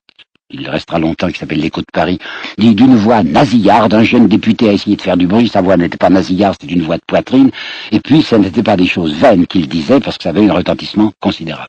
[0.50, 2.18] il restera longtemps, qui s'appelle l'Écho de Paris,
[2.58, 5.76] dit d'une voix nasillarde, un jeune député a essayé de faire du bruit, sa voix
[5.76, 7.50] n'était pas nasillarde, c'était une voix de poitrine,
[7.92, 10.52] et puis ce n'était pas des choses vaines qu'il disait, parce que ça avait un
[10.52, 11.68] retentissement considérable.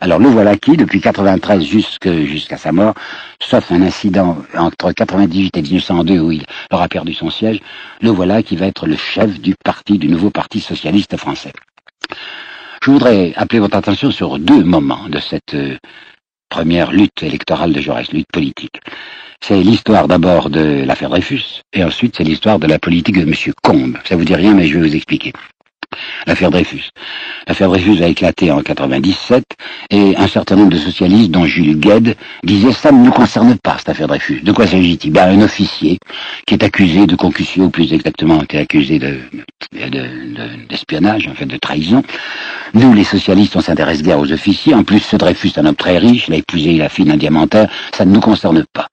[0.00, 2.94] Alors le voilà qui, depuis 93 jusqu'à sa mort,
[3.40, 7.60] sauf un incident entre 98 et 1902 où il aura perdu son siège,
[8.00, 11.52] le voilà qui va être le chef du parti, du nouveau parti socialiste français.
[12.84, 15.76] Je voudrais appeler votre attention sur deux moments de cette euh,
[16.52, 18.78] première lutte électorale de Jaurès, lutte politique.
[19.40, 23.34] C'est l'histoire d'abord de l'affaire Dreyfus, et ensuite c'est l'histoire de la politique de M.
[23.62, 23.96] Combe.
[24.04, 25.32] Ça vous dit rien, mais je vais vous expliquer.
[26.26, 26.90] L'affaire Dreyfus.
[27.46, 29.44] L'affaire Dreyfus a éclaté en 97
[29.90, 33.76] et un certain nombre de socialistes, dont Jules Gued, disaient ça ne nous concerne pas,
[33.78, 34.40] cette affaire Dreyfus.
[34.42, 35.12] De quoi s'agit-il?
[35.12, 35.98] Ben, Un officier
[36.46, 39.00] qui est accusé de concussion, ou plus exactement, qui est accusé
[40.68, 42.02] d'espionnage, de, en fait, de trahison.
[42.74, 44.74] Nous, les socialistes, on s'intéresse guère aux officiers.
[44.74, 47.16] En plus, ce Dreyfus est un homme très riche, il a épousé la fille d'un
[47.16, 47.68] diamantaire.
[47.94, 48.88] Ça ne nous concerne pas.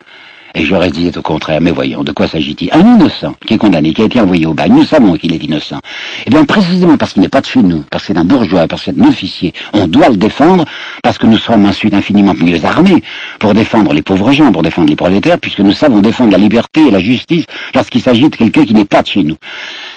[0.55, 2.69] Et j'aurais dit au contraire, mais voyons, de quoi s'agit-il?
[2.73, 5.43] Un innocent qui est condamné, qui a été envoyé au bagne, nous savons qu'il est
[5.43, 5.79] innocent.
[6.25, 8.67] Eh bien, précisément parce qu'il n'est pas de chez nous, parce que c'est un bourgeois,
[8.67, 10.65] parce que c'est un officier, on doit le défendre,
[11.03, 13.03] parce que nous sommes ensuite infiniment mieux armés
[13.39, 16.87] pour défendre les pauvres gens, pour défendre les prolétaires, puisque nous savons défendre la liberté
[16.87, 19.35] et la justice lorsqu'il s'agit de quelqu'un qui n'est pas de chez nous.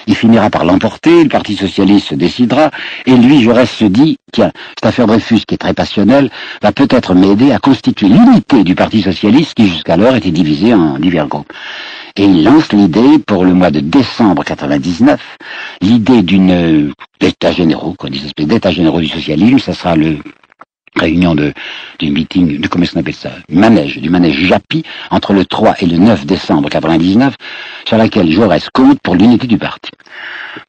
[0.07, 2.69] Il finira par l'emporter, le Parti Socialiste se décidera,
[3.05, 6.29] et lui, Jaurès se dit, tiens, cette affaire Dreyfus, qui est très passionnelle,
[6.61, 11.27] va peut-être m'aider à constituer l'unité du Parti Socialiste qui jusqu'alors était divisé en divers
[11.27, 11.51] groupes.
[12.15, 15.19] Et il lance l'idée pour le mois de décembre 99,
[15.81, 18.09] l'idée d'une euh, d'état généraux, quoi,
[18.71, 20.17] généraux du socialisme, ça sera le
[20.95, 21.53] réunion de,
[21.99, 25.85] du meeting, de comment on appelle ça, manège, du manège JAPI, entre le 3 et
[25.85, 27.35] le 9 décembre 99,
[27.85, 29.91] sur laquelle Jaurès compte pour l'unité du parti.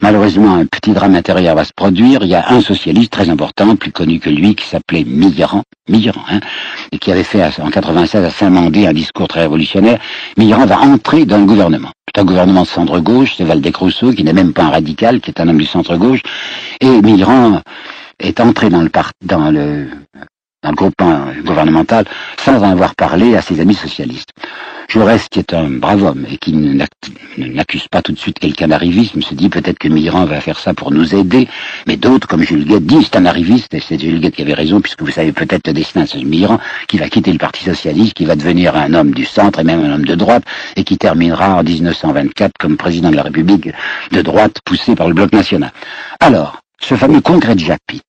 [0.00, 2.20] Malheureusement, un petit drame intérieur va se produire.
[2.22, 6.24] Il y a un socialiste très important, plus connu que lui, qui s'appelait Mitterrand, Mitterrand,
[6.30, 6.40] hein,
[6.92, 9.98] et qui avait fait en 96 à Saint-Mandé un discours très révolutionnaire.
[10.37, 11.90] Mitterrand va entrer dans le gouvernement.
[12.14, 15.30] C'est un gouvernement de centre-gauche, c'est Valdec Rousseau, qui n'est même pas un radical, qui
[15.30, 16.20] est un homme du centre-gauche,
[16.80, 17.60] et Mitterrand
[18.18, 18.90] est entré dans le,
[19.22, 19.88] dans le,
[20.62, 22.05] dans le groupement gouvernemental
[22.38, 24.31] sans en avoir parlé à ses amis socialistes.
[24.88, 26.53] Jaurès, qui est un brave homme et qui
[27.38, 30.74] n'accuse pas tout de suite quelqu'un d'arrivisme, se dit peut-être que Mitterrand va faire ça
[30.74, 31.48] pour nous aider,
[31.87, 34.55] mais d'autres, comme Jules Guette, disent c'est un arriviste, et c'est Jules Guette qui avait
[34.55, 37.64] raison, puisque vous savez peut-être le destin de ce Mitterrand, qui va quitter le Parti
[37.64, 40.44] Socialiste, qui va devenir un homme du centre et même un homme de droite,
[40.77, 43.70] et qui terminera en 1924 comme président de la République
[44.12, 45.72] de droite poussé par le Bloc National.
[46.20, 48.03] Alors, ce fameux congrès de Japy,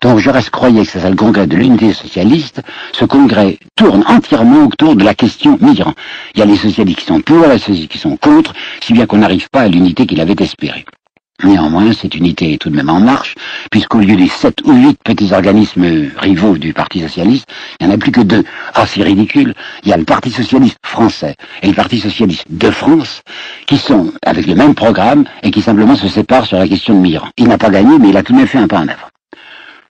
[0.00, 4.96] dont Jaurès croyait que c'était le congrès de l'unité socialiste, ce congrès tourne entièrement autour
[4.96, 5.92] de la question migrant.
[6.34, 9.06] Il y a les socialistes qui sont pour, les socialistes qui sont contre, si bien
[9.06, 10.86] qu'on n'arrive pas à l'unité qu'il avait espérée.
[11.44, 13.34] Néanmoins, cette unité est tout de même en marche,
[13.70, 17.46] puisqu'au lieu des sept ou huit petits organismes rivaux du Parti socialiste,
[17.80, 18.44] il n'y en a plus que deux.
[18.74, 19.54] Ah, c'est ridicule.
[19.82, 23.22] Il y a le Parti socialiste français et le Parti socialiste de France,
[23.66, 27.00] qui sont avec le même programme et qui simplement se séparent sur la question de
[27.00, 27.30] migrants.
[27.36, 29.08] Il n'a pas gagné, mais il a tout de même fait un pas en avant.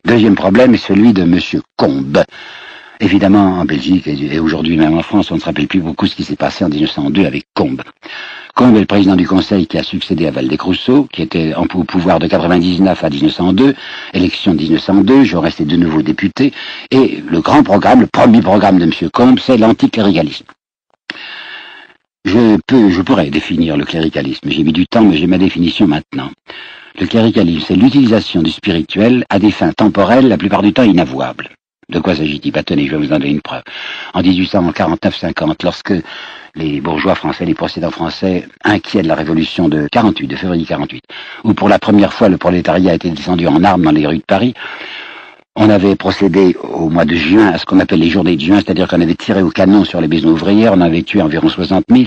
[0.06, 1.38] Deuxième problème est celui de M.
[1.76, 2.24] Combe.
[2.98, 6.14] Évidemment, en Belgique et aujourd'hui même en France, on ne se rappelle plus beaucoup ce
[6.14, 7.82] qui s'est passé en 1902 avec Combe.
[8.54, 12.18] Combe est le président du Conseil qui a succédé à Valdez-Crousseau, qui était en pouvoir
[12.18, 13.74] de 99 à 1902,
[14.12, 16.52] élection de 1902, Jaurès est de nouveau député,
[16.90, 18.92] et le grand programme, le premier programme de M.
[19.10, 20.44] Combe, c'est l'anticléricalisme.
[22.24, 24.48] Je peux, je pourrais définir le cléricalisme.
[24.50, 26.30] J'ai mis du temps, mais j'ai ma définition maintenant.
[27.00, 31.48] Le cléricalisme, c'est l'utilisation du spirituel à des fins temporelles, la plupart du temps inavouables.
[31.92, 32.52] De quoi s'agit-il?
[32.52, 33.62] Bah, Tenez, je vais vous en donner une preuve.
[34.14, 35.92] En 1849-50, lorsque
[36.55, 41.05] les bourgeois français, les possédants français, inquiets la révolution de 48, de février 48,
[41.44, 44.24] où pour la première fois le prolétariat était descendu en armes dans les rues de
[44.26, 44.55] Paris,
[45.55, 48.57] on avait procédé au mois de juin à ce qu'on appelle les journées de juin,
[48.57, 51.85] c'est-à-dire qu'on avait tiré au canon sur les maisons ouvrières, on avait tué environ 60
[51.90, 52.05] 000,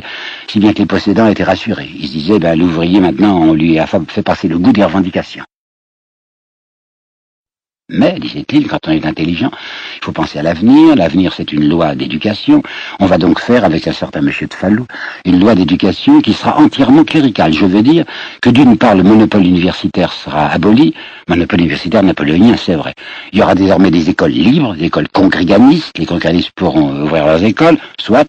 [0.48, 1.92] si bien que les possédants étaient rassurés.
[1.96, 5.44] Ils se disaient, ben, l'ouvrier maintenant, on lui a fait passer le goût des revendications.
[7.90, 9.52] Mais, disait-il, quand on est intelligent,
[9.98, 10.96] il faut penser à l'avenir.
[10.96, 12.64] L'avenir, c'est une loi d'éducation.
[13.00, 14.88] On va donc faire, avec un certain monsieur de Fallou,
[15.24, 17.54] une loi d'éducation qui sera entièrement cléricale.
[17.54, 18.06] Je veux dire
[18.42, 20.96] que d'une part, le monopole universitaire sera aboli.
[21.30, 22.96] Monopole universitaire napoléonien, c'est vrai.
[23.32, 25.96] Il y aura désormais des écoles libres, des écoles congréganistes.
[26.00, 28.28] Les congréganistes pourront ouvrir leurs écoles, soit.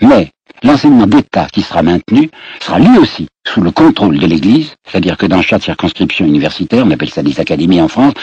[0.00, 0.30] Mais
[0.62, 5.26] l'enseignement d'État qui sera maintenu sera lui aussi sous le contrôle de l'Église, c'est-à-dire que
[5.26, 8.14] dans chaque circonscription universitaire, on appelle ça des académies en France,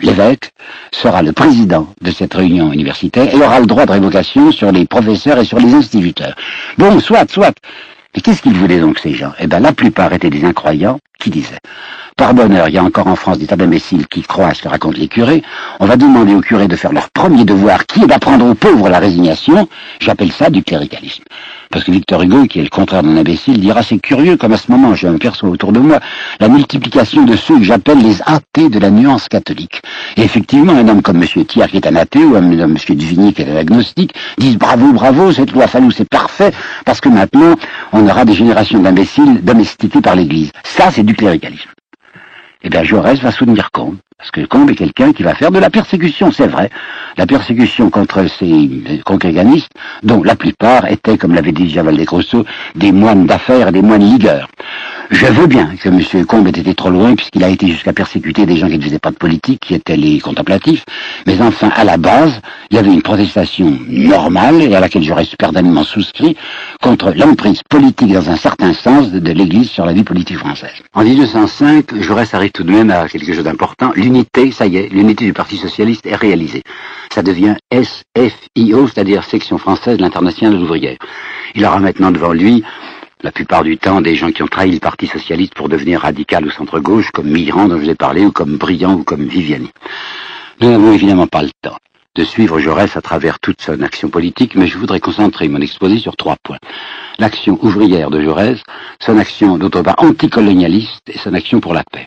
[0.00, 0.50] l'évêque
[0.92, 4.84] sera le président de cette réunion universitaire et aura le droit de révocation sur les
[4.84, 6.34] professeurs et sur les instituteurs.
[6.76, 7.54] Bon, soit, soit.
[8.14, 9.32] Mais qu'est-ce qu'ils voulaient donc ces gens?
[9.38, 11.58] Eh bien, la plupart étaient des incroyants qui disaient
[12.16, 14.62] par bonheur, il y a encore en France des tas d'imbéciles qui croient à ce
[14.62, 15.42] que racontent les curés.
[15.80, 18.90] On va demander aux curés de faire leur premier devoir, qui est d'apprendre aux pauvres
[18.90, 19.66] la résignation?
[19.98, 21.24] J'appelle ça du cléricalisme.
[21.72, 24.58] Parce que Victor Hugo, qui est le contraire d'un imbécile, dira c'est curieux comme à
[24.58, 26.00] ce moment, je perçois autour de moi,
[26.38, 29.80] la multiplication de ceux que j'appelle les athées de la nuance catholique.
[30.18, 31.44] Et effectivement, un homme comme M.
[31.46, 32.96] Thiers, qui est un athée, ou un homme M.
[32.96, 36.52] Duvigny, qui est un agnostique, disent bravo, bravo, cette loi Fallou, c'est parfait,
[36.84, 37.54] parce que maintenant,
[37.94, 40.52] on aura des générations d'imbéciles domestiqués par l'Église.
[40.64, 41.70] Ça, c'est du cléricalisme
[42.64, 43.96] eh bien Jaurès va soutenir Combe.
[44.22, 46.70] Parce que Combe est quelqu'un qui va faire de la persécution, c'est vrai.
[47.16, 49.72] La persécution contre ces congréganistes,
[50.04, 52.44] dont la plupart étaient, comme l'avait dit Javal Descrousseau,
[52.76, 54.48] des moines d'affaires et des moines ligueurs.
[55.10, 56.24] Je veux bien que M.
[56.24, 58.98] Combe ait été trop loin, puisqu'il a été jusqu'à persécuter des gens qui ne faisaient
[58.98, 60.84] pas de politique, qui étaient les contemplatifs.
[61.26, 65.24] Mais enfin, à la base, il y avait une protestation normale, et à laquelle j'aurais
[65.24, 66.36] superbement souscrit,
[66.80, 70.70] contre l'emprise politique, dans un certain sens, de, l'Église sur la vie politique française.
[70.94, 73.92] En 1905, Jaurès arrive tout de même à quelque chose d'important.
[73.96, 76.62] L'unité, ça y est, l'unité du Parti Socialiste est réalisée.
[77.12, 80.98] Ça devient SFIO, c'est-à-dire Section Française de l'Internationale ouvrière.
[81.54, 82.62] Il aura maintenant devant lui
[83.22, 86.44] la plupart du temps des gens qui ont trahi le Parti socialiste pour devenir radical
[86.44, 89.70] ou centre-gauche, comme Mitterrand dont je vous ai parlé, ou comme Briand ou comme Viviani.
[90.60, 91.78] Nous n'avons évidemment pas le temps
[92.14, 95.98] de suivre Jaurès à travers toute son action politique, mais je voudrais concentrer mon exposé
[95.98, 96.58] sur trois points.
[97.18, 98.60] L'action ouvrière de Jaurès,
[99.00, 102.06] son action d'autre part anticolonialiste et son action pour la paix.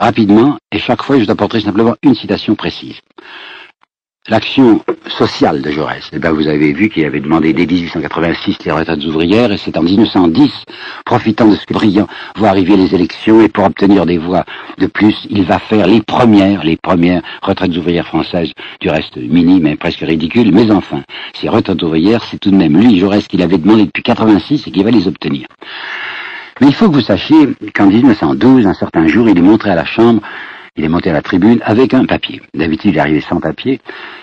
[0.00, 3.00] Rapidement, et chaque fois je vous apporterai simplement une citation précise
[4.28, 6.08] l'action sociale de Jaurès.
[6.12, 9.76] Eh bien, vous avez vu qu'il avait demandé dès 1886 les retraites ouvrières, et c'est
[9.76, 10.52] en 1910,
[11.04, 14.44] profitant de ce que Briand voit arriver les élections, et pour obtenir des voix
[14.78, 19.66] de plus, il va faire les premières, les premières retraites ouvrières françaises, du reste minimes
[19.66, 21.02] et presque ridicules, mais enfin,
[21.34, 24.70] ces retraites ouvrières, c'est tout de même lui, Jaurès, qui l'avait demandé depuis 86 et
[24.70, 25.46] qui va les obtenir.
[26.60, 29.74] Mais il faut que vous sachiez qu'en 1912, un certain jour, il est montré à
[29.74, 30.22] la Chambre
[30.76, 32.40] il est monté à la tribune avec un papier.
[32.54, 33.80] D'habitude, il est arrivé sans papier.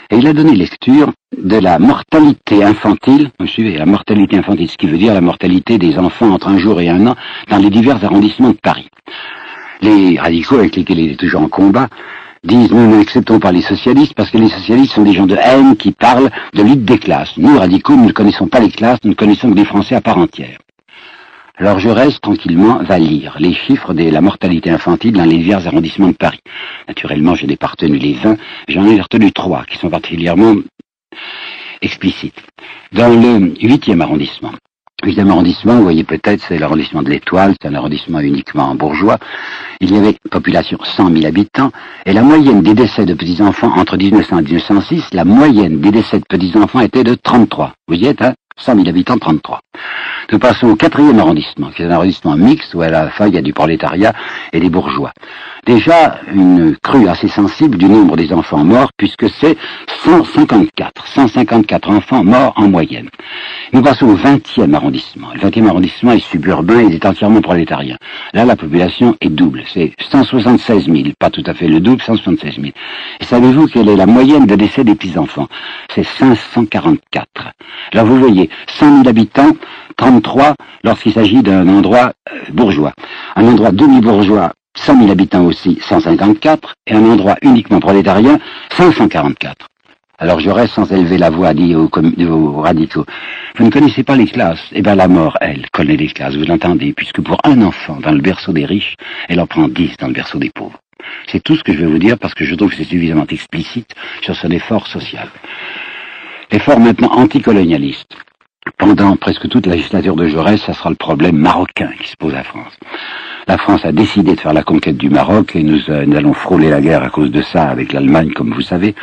[0.10, 4.78] Et il a donné lecture de la mortalité infantile, vous suivez, la mortalité infantile, ce
[4.78, 7.16] qui veut dire la mortalité des enfants entre un jour et un an
[7.50, 8.90] dans les divers arrondissements de Paris.
[9.82, 11.90] Les radicaux avec lesquels il est toujours en combat
[12.44, 15.76] disent nous n'acceptons pas les socialistes parce que les socialistes sont des gens de haine
[15.76, 17.38] qui parlent de lutte des classes.
[17.38, 20.02] Nous, radicaux, nous ne connaissons pas les classes, nous ne connaissons que des Français à
[20.02, 20.58] part entière.
[21.60, 25.66] Alors je reste tranquillement, va lire les chiffres de la mortalité infantile dans les divers
[25.66, 26.40] arrondissements de Paris.
[26.88, 30.56] Naturellement, je n'ai pas retenu les 20, j'en ai retenu trois qui sont particulièrement
[31.82, 32.40] explicites.
[32.92, 34.52] Dans le huitième arrondissement,
[35.04, 39.18] huitième arrondissement, vous voyez peut-être, c'est l'arrondissement de l'Étoile, c'est un arrondissement uniquement bourgeois.
[39.82, 41.72] Il y avait population 100 000 habitants,
[42.06, 46.20] et la moyenne des décès de petits-enfants entre 1900 et 1906, la moyenne des décès
[46.20, 47.74] de petits-enfants était de 33.
[47.88, 48.36] Vous y êtes, hein?
[48.58, 49.60] 100 000 habitants, 33.
[50.32, 53.34] Nous passons au quatrième arrondissement, qui est un arrondissement mixte où à la fin il
[53.34, 54.14] y a du prolétariat
[54.52, 55.14] et des bourgeois.
[55.66, 59.58] Déjà une crue assez sensible du nombre des enfants morts, puisque c'est
[60.04, 63.10] 154, 154 enfants morts en moyenne.
[63.74, 65.28] Nous passons au 20e arrondissement.
[65.34, 67.98] Le 20e arrondissement est suburbain, il est entièrement prolétarien.
[68.34, 72.56] Là, la population est double, c'est 176 000, pas tout à fait le double, 176
[72.56, 72.68] 000.
[73.20, 75.48] Et savez-vous quelle est la moyenne de décès des petits-enfants?
[75.94, 77.28] C'est 544.
[77.92, 79.52] Alors vous voyez, c'est 100 000 habitants,
[79.98, 82.94] 33 lorsqu'il s'agit d'un endroit euh, bourgeois.
[83.36, 88.40] Un endroit demi-bourgeois, 100 000 habitants aussi, 154, et un endroit uniquement prolétarien,
[88.72, 89.68] 544.
[90.20, 93.06] Alors Jaurès, sans élever la voix, dit aux, aux, radicaux,
[93.58, 94.66] vous ne connaissez pas les classes?
[94.72, 98.12] Eh bien la mort, elle, connaît les classes, vous l'entendez, puisque pour un enfant dans
[98.12, 98.96] le berceau des riches,
[99.30, 100.80] elle en prend dix dans le berceau des pauvres.
[101.28, 103.28] C'est tout ce que je vais vous dire parce que je trouve que c'est suffisamment
[103.30, 105.30] explicite sur son effort social.
[106.52, 108.16] L'effort maintenant anticolonialiste.
[108.78, 112.36] Pendant presque toute la législature de Jaurès, ça sera le problème marocain qui se pose
[112.36, 112.74] à France.
[113.48, 116.34] La France a décidé de faire la conquête du Maroc et nous, euh, nous allons
[116.34, 118.94] frôler la guerre à cause de ça avec l'Allemagne, comme vous savez.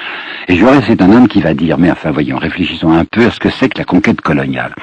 [0.49, 3.31] Et Jaurès est un homme qui va dire, mais enfin voyons, réfléchissons un peu à
[3.31, 4.75] ce que c'est que la conquête coloniale.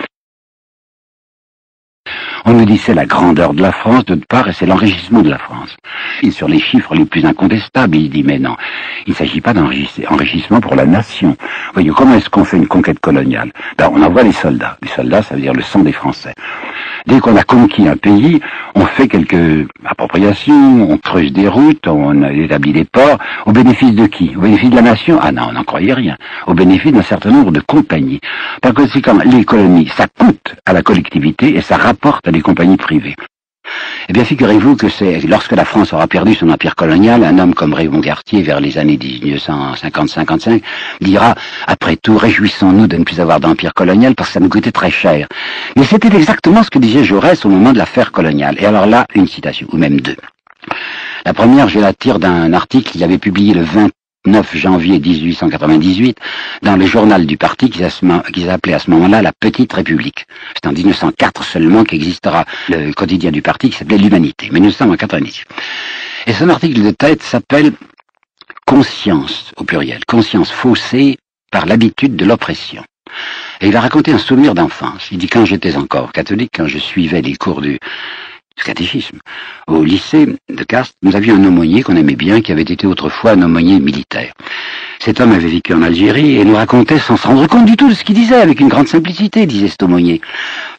[2.44, 5.30] On nous dit c'est la grandeur de la France de part et c'est l'enrichissement de
[5.30, 5.76] la France.
[6.24, 8.56] Et sur les chiffres les plus incontestables, il dit mais non,
[9.06, 11.38] il ne s'agit pas d'enrichissement pour la nation.
[11.74, 13.52] Voyez, comment est-ce qu'on fait une conquête coloniale?
[13.78, 14.78] Ben, On envoie les soldats.
[14.82, 16.34] Les soldats, ça veut dire le sang des Français.
[17.08, 18.40] Dès qu'on a conquis un pays,
[18.76, 23.18] on fait quelques appropriations, on creuse des routes, on établit des ports.
[23.46, 24.36] Au bénéfice de qui?
[24.36, 25.20] Au bénéfice de la nation?
[25.22, 26.18] Ah non, on n'en croyait rien.
[26.48, 28.20] Au bénéfice d'un certain nombre de compagnies.
[28.62, 32.78] Par conséquent, les colonies, ça coûte à la collectivité et ça rapporte à des compagnies
[32.78, 33.16] privées.
[34.10, 37.54] Eh bien, figurez-vous que c'est lorsque la France aura perdu son empire colonial, un homme
[37.54, 40.62] comme Raymond Gartier, vers les années 1950-55,
[41.00, 41.36] dira,
[41.68, 44.92] après tout, réjouissons-nous de ne plus avoir d'empire colonial parce que ça nous coûtait très
[44.92, 45.28] cher.
[45.76, 48.56] Mais c'était exactement ce que disait Jaurès au moment de l'affaire coloniale.
[48.60, 50.18] Et alors là, une citation, ou même deux.
[51.26, 53.90] La première, je la tire d'un article qu'il avait publié le 20
[54.28, 56.16] 9 janvier 1898
[56.62, 60.28] dans le journal du parti qui s'appelait à ce moment-là la Petite République.
[60.54, 64.50] C'est en 1904 seulement qu'existera le quotidien du parti qui s'appelait l'Humanité.
[64.52, 65.48] Mais nous sommes en 98.
[66.28, 67.74] Et son article de tête s'appelle
[68.68, 71.18] Conscience au pluriel, conscience faussée
[71.52, 72.84] par l'habitude de l'oppression.
[73.60, 75.10] Et il va raconter un souvenir d'enfance.
[75.12, 77.80] Il dit quand j'étais encore catholique, quand je suivais les cours du,
[79.68, 83.32] Au lycée de Castres, nous avions un aumônier qu'on aimait bien, qui avait été autrefois
[83.32, 84.34] un aumônier militaire.
[85.04, 87.90] Cet homme avait vécu en Algérie et nous racontait sans se rendre compte du tout
[87.90, 90.22] de ce qu'il disait, avec une grande simplicité, disait cet aumônier.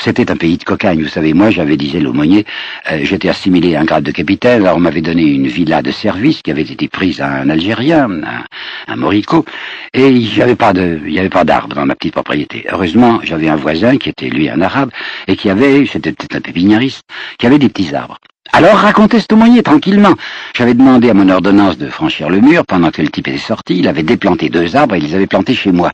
[0.01, 2.47] C'était un pays de cocagne, vous savez, moi j'avais, disait l'aumônier,
[2.93, 5.91] euh, j'étais assimilé à un grade de capitaine, alors on m'avait donné une villa de
[5.91, 8.45] service qui avait été prise à un Algérien, un,
[8.87, 9.45] un Morico,
[9.93, 12.65] et il n'y avait pas de, il avait pas dans ma petite propriété.
[12.71, 14.93] Heureusement, j'avais un voisin qui était lui un arabe,
[15.27, 17.03] et qui avait, c'était peut-être un pépiniériste,
[17.39, 18.19] qui avait des petits arbres.
[18.55, 20.15] Alors racontez ce moyen tranquillement.
[20.55, 23.79] J'avais demandé à mon ordonnance de franchir le mur pendant que le type était sorti.
[23.79, 25.91] Il avait déplanté deux arbres et il les avait plantés chez moi.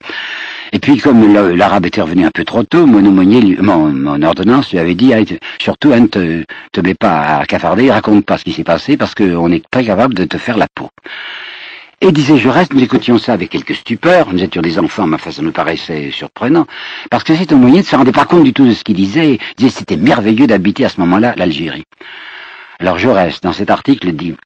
[0.73, 4.81] Et puis comme l'arabe était revenu un peu trop tôt, mon aumônier, mon, ordonnance lui
[4.81, 5.13] avait dit
[5.61, 9.53] surtout ne te, mets pas à cafarder, raconte pas ce qui s'est passé parce qu'on
[9.53, 10.91] est pas capable de te faire la peau.
[12.01, 15.19] Et disait je reste, nous écoutions ça avec quelques stupeurs, nous étions des enfants, ma
[15.19, 16.67] ça nous paraissait surprenant,
[17.09, 19.35] parce que cet aumônier ne se rendait pas compte du tout de ce qu'il disait,
[19.35, 21.85] il disait c'était merveilleux d'habiter à ce moment-là l'Algérie.
[22.81, 24.37] Alors Jaurès, dans cet article, dit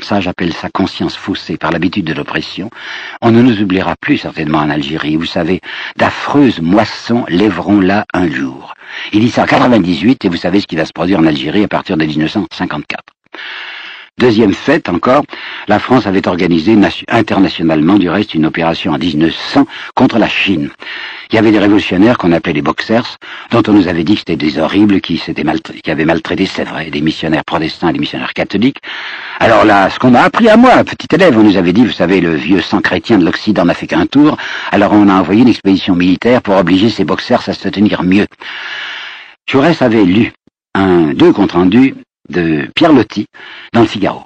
[0.00, 2.70] ça, j'appelle sa conscience faussée par l'habitude de l'oppression.
[3.20, 5.16] On ne nous oubliera plus certainement en Algérie.
[5.16, 5.60] Vous savez,
[5.96, 8.74] d'affreuses moissons lèveront là un jour.
[9.12, 11.64] Il dit ça en 98 et vous savez ce qui va se produire en Algérie
[11.64, 13.02] à partir de 1954.
[14.20, 15.24] Deuxième fait encore,
[15.66, 16.76] la France avait organisé
[17.08, 20.68] internationalement du reste une opération en 1900 contre la Chine.
[21.30, 23.16] Il y avait des révolutionnaires qu'on appelait les boxers,
[23.50, 26.90] dont on nous avait dit que c'était des horribles qui, qui avaient maltraité, c'est vrai,
[26.90, 28.76] des missionnaires protestants et des missionnaires catholiques.
[29.38, 31.90] Alors là, ce qu'on m'a appris à moi, petit élève, on nous avait dit, vous
[31.90, 34.36] savez, le vieux sang chrétien de l'Occident n'a fait qu'un tour,
[34.70, 38.26] alors on a envoyé une expédition militaire pour obliger ces boxers à se tenir mieux.
[39.48, 40.34] Jaurès avait lu
[40.74, 41.94] un, deux comptes rendus
[42.28, 43.26] de Pierre Loti
[43.72, 44.24] dans le Figaro.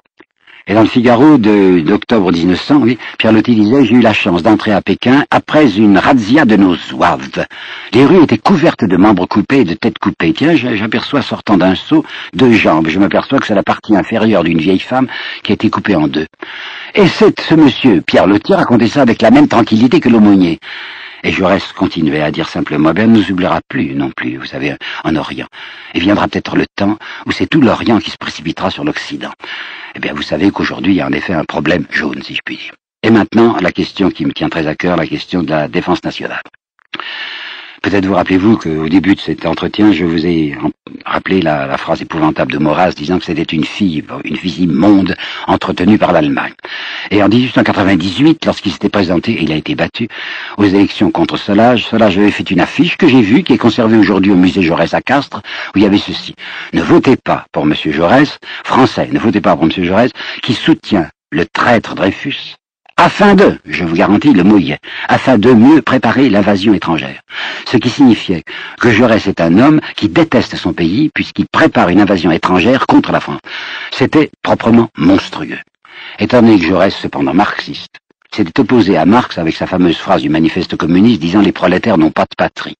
[0.66, 4.72] Et dans le Figaro d'octobre 1900, oui, Pierre Loti disait, j'ai eu la chance d'entrer
[4.72, 7.44] à Pékin après une razzia de nos zouaves.
[7.92, 10.32] Les rues étaient couvertes de membres coupés et de têtes coupées.
[10.32, 12.02] Tiens, j'aperçois sortant d'un seau
[12.32, 12.88] deux jambes.
[12.88, 15.06] Je m'aperçois que c'est la partie inférieure d'une vieille femme
[15.42, 16.26] qui a été coupée en deux.
[16.94, 20.60] Et c'est ce monsieur, Pierre Loti, racontait ça avec la même tranquillité que l'aumônier.
[21.24, 24.76] Et Jaurès continuait à dire simplement, ben, ne nous oubliera plus non plus, vous savez,
[25.04, 25.46] en Orient.
[25.94, 29.32] Et viendra peut-être le temps où c'est tout l'Orient qui se précipitera sur l'Occident.
[29.94, 32.40] Eh bien, vous savez qu'aujourd'hui, il y a en effet un problème jaune, si je
[32.44, 32.74] puis dire.
[33.02, 36.04] Et maintenant, la question qui me tient très à cœur, la question de la défense
[36.04, 36.42] nationale.
[37.82, 40.56] Peut-être vous rappelez-vous qu'au début de cet entretien, je vous ai
[41.04, 45.14] rappelé la, phrase épouvantable de Maurras disant que c'était une fille, une fille immonde
[45.46, 46.54] entretenue par l'Allemagne.
[47.10, 50.08] Et en 1898, lorsqu'il s'était présenté, il a été battu
[50.56, 53.96] aux élections contre Solage, Solage avait fait une affiche que j'ai vue, qui est conservée
[53.96, 55.42] aujourd'hui au musée Jaurès à Castres,
[55.74, 56.34] où il y avait ceci.
[56.72, 57.74] Ne votez pas pour M.
[57.86, 59.70] Jaurès, français, ne votez pas pour M.
[59.84, 60.10] Jaurès,
[60.42, 62.56] qui soutient le traître Dreyfus,
[62.96, 64.58] afin de, je vous garantis le mot
[65.08, 67.20] afin de mieux préparer l'invasion étrangère.
[67.66, 68.44] Ce qui signifiait
[68.80, 73.10] que Jaurès est un homme qui déteste son pays puisqu'il prépare une invasion étrangère contre
[73.10, 73.40] la France.
[73.90, 75.58] C'était proprement monstrueux.
[76.18, 78.00] Étant donné que Jaurès, cependant marxiste,
[78.34, 82.10] s'était opposé à Marx avec sa fameuse phrase du manifeste communiste disant les prolétaires n'ont
[82.10, 82.76] pas de patrie.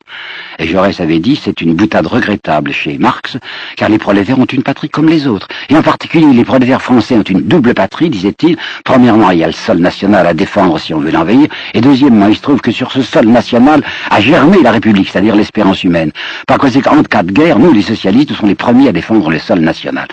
[0.59, 3.39] Et Jaurès avait dit c'est une boutade regrettable chez Marx,
[3.77, 5.47] car les prolétaires ont une patrie comme les autres.
[5.69, 8.57] Et en particulier, les prolétaires français ont une double patrie, disait-il.
[8.85, 11.47] Premièrement, il y a le sol national à défendre si on veut l'envahir.
[11.73, 15.37] Et deuxièmement, il se trouve que sur ce sol national a germé la République, c'est-à-dire
[15.37, 16.11] l'espérance humaine.
[16.49, 19.39] Par conséquent, en cas de guerre, nous, les socialistes, sommes les premiers à défendre le
[19.39, 20.09] sol national.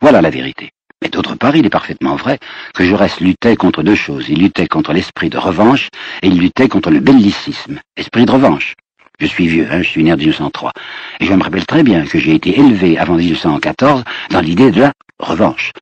[0.00, 0.70] Voilà la vérité.
[1.02, 2.38] Mais d'autre part, il est parfaitement vrai
[2.74, 4.28] que Jaurès luttait contre deux choses.
[4.28, 5.88] Il luttait contre l'esprit de revanche
[6.22, 7.80] et il luttait contre le bellicisme.
[7.96, 8.74] Esprit de revanche.
[9.18, 10.72] Je suis vieux, hein, je suis né en 1903.
[11.20, 14.80] Et je me rappelle très bien que j'ai été élevé avant 1914 dans l'idée de
[14.80, 15.72] la revanche.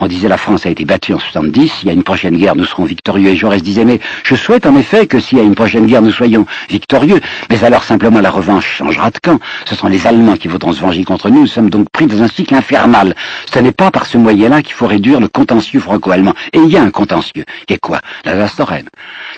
[0.00, 2.54] On disait la France a été battue en 70, il y a une prochaine guerre,
[2.54, 3.30] nous serons victorieux.
[3.30, 6.02] Et Jaurès disait, mais je souhaite en effet que s'il y a une prochaine guerre,
[6.02, 7.20] nous soyons victorieux.
[7.50, 9.40] Mais alors simplement la revanche changera de camp.
[9.64, 11.40] Ce sont les Allemands qui voudront se venger contre nous.
[11.40, 13.16] Nous sommes donc pris dans un cycle infernal.
[13.52, 16.34] Ce n'est pas par ce moyen-là qu'il faut réduire le contentieux franco-allemand.
[16.52, 18.00] Et il y a un contentieux, qui est quoi?
[18.24, 18.88] L'Alsace-Lorraine.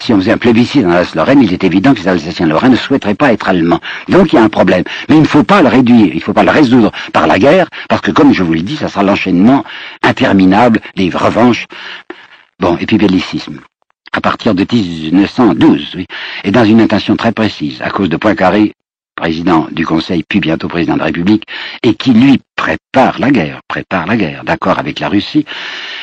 [0.00, 3.14] Si on faisait un plébiscite dans l'Alsace-Lorraine, il est évident que les Alsaciens-Lorrains ne souhaiteraient
[3.14, 3.80] pas être allemands.
[4.10, 4.84] Donc il y a un problème.
[5.08, 7.38] Mais il ne faut pas le réduire, il ne faut pas le résoudre par la
[7.38, 9.64] guerre, parce que comme je vous l'ai dit, ça sera l'enchaînement
[10.02, 10.49] interminable
[10.96, 11.66] des revanches.
[12.58, 13.60] Bon, et puis bellicisme.
[14.12, 16.06] À partir de 1912, oui,
[16.44, 18.72] et dans une intention très précise, à cause de Poincaré,
[19.14, 21.44] président du Conseil, puis bientôt président de la République,
[21.82, 25.44] et qui, lui, prépare la guerre, prépare la guerre, d'accord avec la Russie.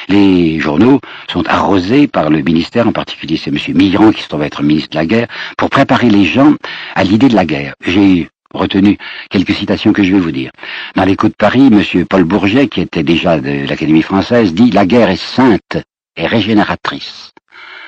[0.08, 3.58] Les journaux sont arrosés par le ministère, en particulier c'est M.
[3.76, 5.28] Millan qui se trouve être ministre de la guerre,
[5.58, 6.54] pour préparer les gens
[6.96, 7.74] à l'idée de la guerre.
[7.86, 8.98] J'ai retenu
[9.30, 10.52] quelques citations que je vais vous dire.
[10.96, 12.06] Dans l'écho de Paris, M.
[12.06, 15.78] Paul Bourget, qui était déjà de l'Académie française, dit «La guerre est sainte
[16.16, 17.32] et régénératrice».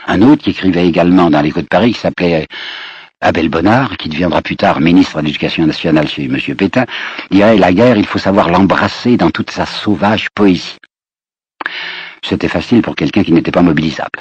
[0.07, 2.47] Un autre qui écrivait également dans l'écho de Paris, qui s'appelait
[3.22, 6.38] Abel Bonnard, qui deviendra plus tard ministre de l'Éducation nationale chez M.
[6.55, 6.86] Pétain,
[7.32, 10.78] dirait «La guerre, il faut savoir l'embrasser dans toute sa sauvage poésie».
[12.24, 14.20] C'était facile pour quelqu'un qui n'était pas mobilisable.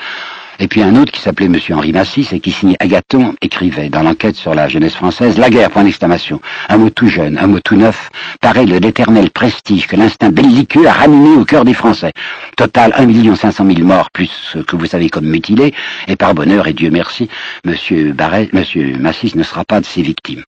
[0.61, 1.57] Et puis un autre qui s'appelait M.
[1.71, 5.71] Henri Massis et qui signait Agathon écrivait dans l'enquête sur la jeunesse française La guerre,
[5.71, 6.41] point d'exclamation.
[6.69, 10.87] Un mot tout jeune, un mot tout neuf, pareil de l'éternel prestige que l'instinct belliqueux
[10.89, 12.13] a ramené au cœur des Français.
[12.57, 15.75] Total 1 500 000 morts, plus ce que vous savez comme mutilés,
[16.09, 17.29] et par bonheur, et Dieu merci,
[17.65, 17.77] M.
[17.87, 19.01] M.
[19.01, 20.43] Massis ne sera pas de ces victimes.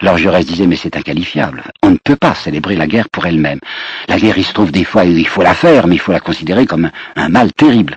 [0.00, 1.62] Alors Jaurès disait, mais c'est inqualifiable.
[1.82, 3.60] On ne peut pas célébrer la guerre pour elle-même.
[4.08, 6.20] La guerre, il se trouve des fois, il faut la faire, mais il faut la
[6.20, 7.96] considérer comme un mal terrible.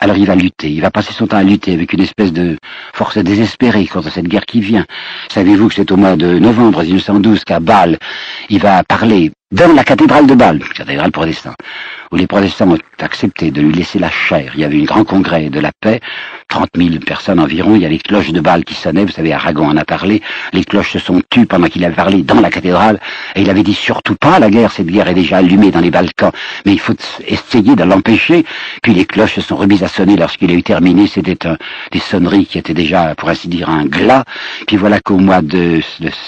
[0.00, 2.56] Alors il va lutter, il va passer son temps à lutter avec une espèce de
[2.92, 4.86] force désespérée contre cette guerre qui vient.
[5.28, 7.98] Savez-vous que c'est au mois de novembre 1912 qu'à Bâle,
[8.48, 11.56] il va parler dans la cathédrale de Bâle, cathédrale protestante,
[12.12, 14.52] où les protestants ont accepté de lui laisser la chair.
[14.54, 16.00] Il y avait un grand congrès de la paix,
[16.48, 19.32] 30 000 personnes environ, il y a les cloches de Bâle qui sonnaient, vous savez,
[19.32, 20.20] Aragon en a parlé,
[20.52, 23.00] les cloches se sont tues pendant qu'il avait parlé dans la cathédrale,
[23.36, 25.90] et il avait dit surtout pas la guerre, cette guerre est déjà allumée dans les
[25.90, 26.32] Balkans,
[26.66, 26.94] mais il faut
[27.26, 28.44] essayer de l'empêcher,
[28.82, 30.16] puis les cloches se sont remises à sonner.
[30.16, 31.38] Lorsqu'il a eu terminé, c'était
[31.90, 34.24] des sonneries qui étaient déjà, pour ainsi dire, un glas,
[34.66, 35.80] puis voilà qu'au mois de,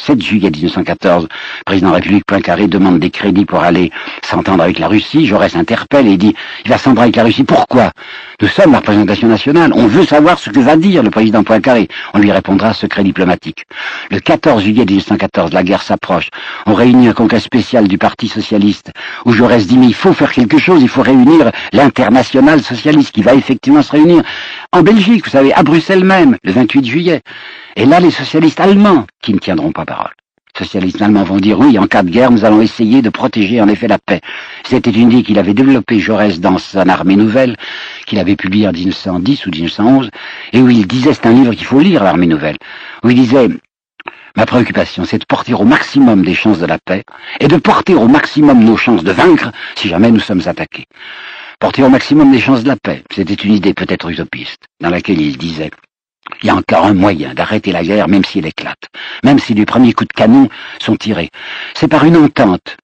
[0.06, 3.90] 7 juillet 1914, le président de la République Poincaré demande des crédits pour aller
[4.22, 6.34] s'entendre avec la Russie, Jaurès interpelle et dit,
[6.64, 7.90] il va s'entendre avec la Russie, pourquoi?
[8.40, 11.88] Nous sommes la représentation nationale, on veut savoir ce que va dire le président Poincaré.
[12.14, 13.64] On lui répondra secret diplomatique.
[14.10, 16.28] Le 14 juillet 1814, la guerre s'approche.
[16.66, 18.92] On réunit un congrès spécial du Parti socialiste
[19.24, 23.22] où Jaurès dit, mais il faut faire quelque chose, il faut réunir l'international socialiste qui
[23.22, 24.22] va effectivement se réunir
[24.72, 27.20] en Belgique, vous savez, à Bruxelles même, le 28 juillet.
[27.76, 30.19] Et là, les socialistes allemands qui ne tiendront pas parole
[30.60, 33.68] socialistes allemands vont dire oui, en cas de guerre, nous allons essayer de protéger en
[33.68, 34.20] effet la paix.
[34.64, 37.56] C'était une idée qu'il avait développée Jaurès dans son armée nouvelle,
[38.06, 40.10] qu'il avait publiée en 1910 ou 1911,
[40.52, 42.58] et où il disait, c'est un livre qu'il faut lire, l'armée nouvelle,
[43.02, 43.48] où il disait,
[44.36, 47.04] ma préoccupation, c'est de porter au maximum des chances de la paix,
[47.40, 50.84] et de porter au maximum nos chances de vaincre si jamais nous sommes attaqués.
[51.58, 55.20] Porter au maximum des chances de la paix, c'était une idée peut-être utopiste, dans laquelle
[55.20, 55.70] il disait,
[56.42, 58.88] il y a encore un moyen d'arrêter la guerre, même si elle éclate,
[59.24, 60.48] même si les premiers coups de canon
[60.78, 61.30] sont tirés.
[61.74, 62.76] C'est par une entente,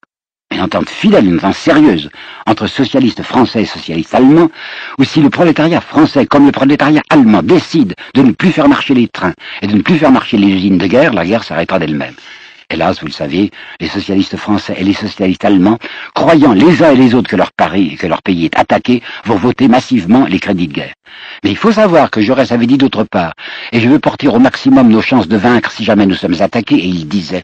[0.50, 2.10] une entente fidèle, une entente sérieuse,
[2.46, 4.50] entre socialistes français et socialistes allemands,
[4.98, 8.94] ou si le prolétariat français comme le prolétariat allemand décide de ne plus faire marcher
[8.94, 11.78] les trains et de ne plus faire marcher les usines de guerre, la guerre s'arrêtera
[11.78, 12.14] d'elle-même.
[12.68, 15.78] Hélas, vous le savez, les socialistes français et les socialistes allemands,
[16.14, 19.68] croyant les uns et les autres que leur, que leur pays est attaqué, vont voter
[19.68, 20.94] massivement les crédits de guerre.
[21.44, 23.34] Mais il faut savoir que Jaurès avait dit d'autre part,
[23.70, 26.74] et je veux porter au maximum nos chances de vaincre si jamais nous sommes attaqués,
[26.74, 27.42] et il disait,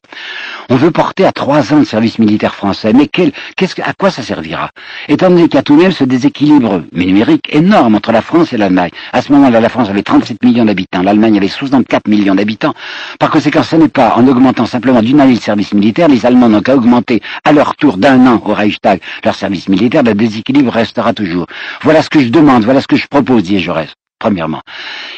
[0.68, 4.10] on veut porter à trois ans de service militaire français, mais quel, qu'est-ce, à quoi
[4.10, 4.70] ça servira?
[5.08, 8.52] Étant donné qu'il y a tout de même ce déséquilibre numérique énorme entre la France
[8.52, 8.90] et l'Allemagne.
[9.12, 12.74] À ce moment-là, la France avait 37 millions d'habitants, l'Allemagne avait 64 millions d'habitants.
[13.18, 16.62] Par conséquent, ce n'est pas en augmentant simplement d'une le service militaire, les Allemands n'ont
[16.62, 21.12] qu'à augmenter à leur tour d'un an au Reichstag leur service militaire, le déséquilibre restera
[21.12, 21.46] toujours.
[21.82, 23.94] Voilà ce que je demande, voilà ce que je propose, dit Jaurès.
[24.18, 24.60] Premièrement,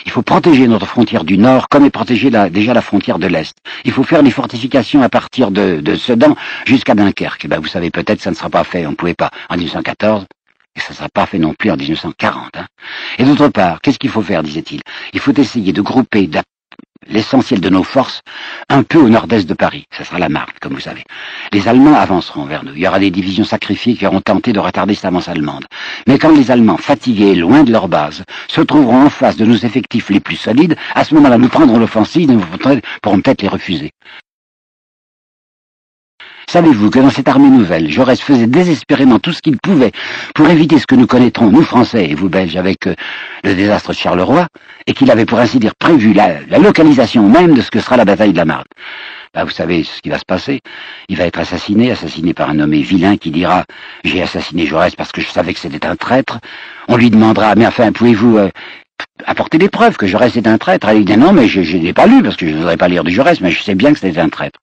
[0.07, 3.55] il faut protéger notre frontière du nord comme est protégée déjà la frontière de l'est.
[3.85, 6.35] Il faut faire des fortifications à partir de, Sedan
[6.65, 7.45] jusqu'à Dunkerque.
[7.45, 9.57] Eh ben, vous savez peut-être ça ne sera pas fait, on ne pouvait pas en
[9.57, 10.25] 1914.
[10.77, 12.57] Et ça ne sera pas fait non plus en 1940.
[12.57, 12.67] Hein.
[13.19, 14.81] Et d'autre part, qu'est-ce qu'il faut faire, disait-il?
[15.13, 16.27] Il faut essayer de grouper,
[17.09, 18.23] l'essentiel de nos forces
[18.69, 19.85] un peu au nord-est de Paris.
[19.97, 21.05] Ce sera la Marne, comme vous savez.
[21.53, 22.73] Les Allemands avanceront vers nous.
[22.75, 25.67] Il y aura des divisions sacrifiées qui auront tenté de retarder cette avance allemande.
[26.07, 29.57] Mais quand les Allemands, fatigués, loin de leur base, se trouveront en face de nos
[29.57, 32.45] effectifs les plus solides, à ce moment-là, nous prendrons l'offensive et nous
[33.03, 33.93] pourrons peut-être les refuser.
[36.55, 39.91] Savez-vous que dans cette armée nouvelle, Jaurès faisait désespérément tout ce qu'il pouvait
[40.37, 42.95] pour éviter ce que nous connaîtrons, nous Français et vous Belges, avec euh,
[43.43, 44.47] le désastre de Charleroi,
[44.87, 48.05] et qu'il avait pour ainsi dire prévu la, localisation même de ce que sera la
[48.05, 48.67] bataille de la Marne
[49.35, 50.61] bah, Vous savez ce qui va se passer.
[51.09, 53.65] Il va être assassiné, assassiné par un nommé vilain qui dira
[54.05, 56.39] «J'ai assassiné Jaurès parce que je savais que c'était un traître».
[56.89, 58.51] On lui demandera «Mais enfin, pouvez-vous euh,
[59.27, 60.89] apporter des preuves que Jaurès est un traître.
[60.89, 62.89] Elle dit non, mais je ne l'ai pas lu parce que je ne voudrais pas
[62.89, 64.61] lire du Jaurès, mais je sais bien que c'était un traître.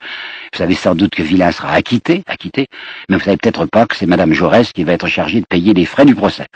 [0.54, 2.68] Vous savez sans doute que Villain sera acquitté, acquitté,
[3.10, 5.74] mais vous savez peut-être pas que c'est Madame Jaurès qui va être chargée de payer
[5.74, 6.48] les frais du procès.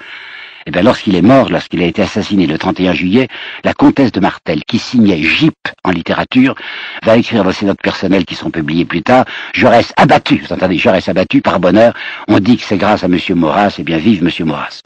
[0.68, 3.28] Eh bien, lorsqu'il est mort, lorsqu'il a été assassiné le 31 juillet,
[3.64, 5.54] la comtesse de Martel, qui signait Gip
[5.84, 6.56] en littérature,
[7.04, 10.80] va écrire dans ses notes personnelles qui sont publiées plus tard, Jaurès abattu, vous entendez,
[10.80, 11.94] Jaurès abattu, par bonheur,
[12.28, 14.82] on dit que c'est grâce à Monsieur Maurras, et bien vive Monsieur Maurras.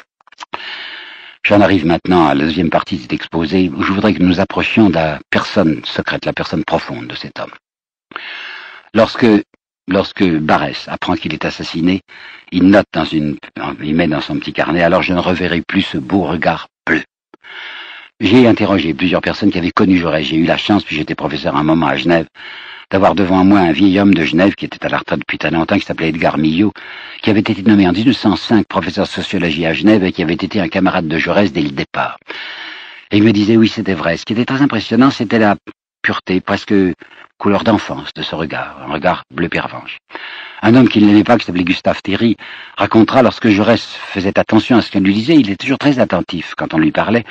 [1.44, 4.40] J'en arrive maintenant à la deuxième partie de cet exposé où je voudrais que nous
[4.40, 7.54] approchions de la personne secrète, la personne profonde de cet homme.
[8.94, 9.26] Lorsque,
[9.88, 12.02] lorsque Barès apprend qu'il est assassiné,
[12.52, 13.38] il note dans une,
[13.82, 17.04] il met dans son petit carnet, alors je ne reverrai plus ce beau regard bleu.
[18.20, 20.26] J'ai interrogé plusieurs personnes qui avaient connu Jaurès.
[20.26, 22.28] J'ai eu la chance, puis j'étais professeur un moment à Genève,
[22.92, 25.78] d'avoir devant moi un vieil homme de Genève qui était à la depuis très longtemps,
[25.78, 26.74] qui s'appelait Edgar Millot,
[27.22, 30.60] qui avait été nommé en 1905 professeur de sociologie à Genève et qui avait été
[30.60, 32.18] un camarade de Jaurès dès le départ.
[33.12, 34.18] Et il me disait oui, c'était vrai.
[34.18, 35.56] Ce qui était très impressionnant, c'était la
[36.02, 36.74] pureté, presque
[37.38, 39.98] couleur d'enfance de ce regard, un regard bleu pervenche.
[40.62, 42.36] Un homme qui ne l'aimait pas, qui s'appelait Gustave Thierry,
[42.78, 46.54] racontera lorsque Jaurès faisait attention à ce qu'elle lui disait, il était toujours très attentif
[46.58, 47.24] quand on lui parlait.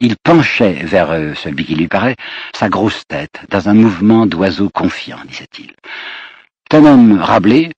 [0.00, 2.16] Il penchait vers euh, celui qui lui parlait
[2.54, 5.72] sa grosse tête, dans un mouvement d'oiseau confiant, disait-il.
[6.72, 7.72] Un homme rablé,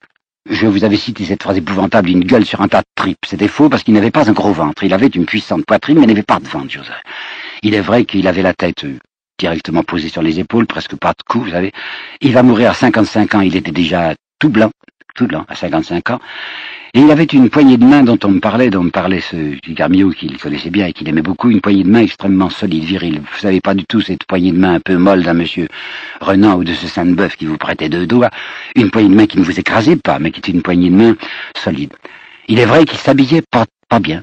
[0.48, 3.26] je vous avais cité cette phrase épouvantable, une gueule sur un tas de tripes.
[3.26, 4.82] C'était faux parce qu'il n'avait pas un gros ventre.
[4.82, 7.02] Il avait une puissante poitrine, mais n'avait pas de ventre, Joseph.
[7.62, 8.98] Il est vrai qu'il avait la tête euh,
[9.38, 11.72] directement posée sur les épaules, presque pas de cou, vous savez.
[12.20, 14.70] Il va mourir à 55 ans, il était déjà tout blanc,
[15.48, 16.20] à 55 ans.
[16.94, 19.36] Et il avait une poignée de main dont on me parlait, dont me parlait ce
[19.72, 23.20] Garmio qu'il connaissait bien et qu'il aimait beaucoup, une poignée de main extrêmement solide, virile.
[23.20, 25.68] Vous savez pas du tout cette poignée de main un peu molle d'un monsieur
[26.20, 28.30] Renan ou de ce Sainte-Bœuf qui vous prêtait deux doigts,
[28.74, 30.96] une poignée de main qui ne vous écrasait pas, mais qui était une poignée de
[30.96, 31.16] main
[31.56, 31.92] solide.
[32.48, 34.22] Il est vrai qu'il s'habillait pas, pas bien.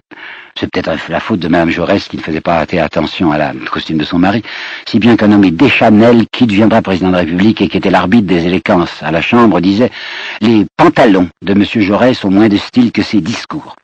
[0.57, 3.97] C'est peut-être la faute de Mme Jaurès qui ne faisait pas attention à la costume
[3.97, 4.43] de son mari,
[4.87, 8.27] si bien qu'un nommé Deschanel, qui deviendra président de la République et qui était l'arbitre
[8.27, 9.91] des élégances à la Chambre, disait
[10.41, 11.65] «Les pantalons de M.
[11.81, 13.75] Jaurès ont moins de style que ses discours».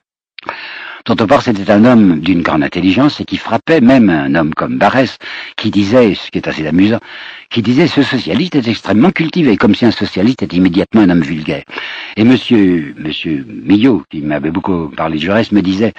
[1.03, 5.17] Part, c'était un homme d'une grande intelligence et qui frappait même un homme comme Barès,
[5.57, 6.99] qui disait, ce qui est assez amusant,
[7.49, 11.21] qui disait ce socialiste est extrêmement cultivé, comme si un socialiste était immédiatement un homme
[11.21, 11.63] vulgaire.
[12.17, 15.93] Et monsieur, monsieur Millot, qui m'avait beaucoup parlé de Jaurès, me disait,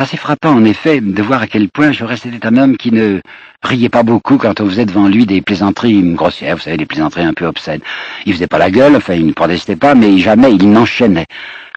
[0.00, 3.20] assez frappant en effet de voir à quel point Jaurès était un homme qui ne
[3.62, 7.24] riait pas beaucoup quand on faisait devant lui des plaisanteries grossières, vous savez, des plaisanteries
[7.24, 7.82] un peu obscènes.
[8.24, 11.26] Il faisait pas la gueule, enfin il ne protestait pas, mais jamais il n'enchaînait.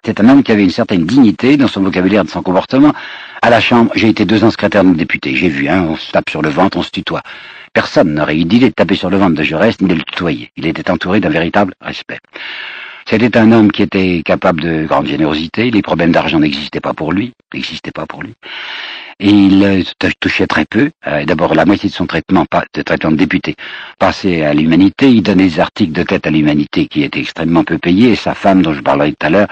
[0.06, 2.94] C'est un homme qui avait une certaine dignité dans son vocabulaire, dans son comportement.
[3.42, 5.36] À la Chambre, j'ai été deux ans secrétaire de député.
[5.36, 7.22] J'ai vu, hein, on se tape sur le ventre, on se tutoie.
[7.74, 10.52] Personne n'aurait eu d'idée de taper sur le ventre de Jaurès ni de le tutoyer.
[10.56, 12.20] Il était entouré d'un véritable respect.
[13.06, 15.70] C'était un homme qui était capable de grande générosité.
[15.72, 18.34] Les problèmes d'argent n'existaient pas pour lui, n'existaient pas pour lui.
[19.20, 19.84] Et il
[20.20, 20.92] touchait très peu.
[21.08, 23.56] Euh, d'abord, la moitié de son traitement, de traitement de député,
[24.00, 25.10] passait à l'humanité.
[25.10, 28.12] Il donnait des articles de tête à l'humanité qui étaient extrêmement peu payés.
[28.12, 29.48] Et sa femme, dont je parlerai tout à l'heure,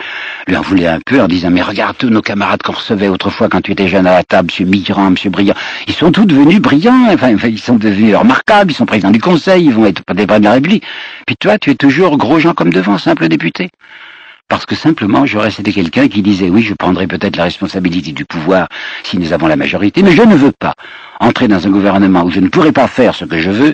[0.47, 3.49] lui en voulait un peu en disant mais regarde tous nos camarades qu'on recevait autrefois
[3.49, 5.55] quand tu étais jeune à la table, Monsieur Migrant, Monsieur Brillant,
[5.87, 7.07] ils sont tous devenus brillants.
[7.11, 8.71] Enfin, ils sont devenus remarquables.
[8.71, 9.65] Ils sont présidents du Conseil.
[9.65, 10.83] Ils vont être des de la République.
[11.25, 13.69] Puis toi, tu es toujours gros gens comme devant, simple député
[14.51, 18.25] parce que simplement Jaurès était quelqu'un qui disait oui, je prendrai peut-être la responsabilité du
[18.25, 18.67] pouvoir
[19.01, 20.73] si nous avons la majorité, mais je ne veux pas
[21.21, 23.73] entrer dans un gouvernement où je ne pourrai pas faire ce que je veux,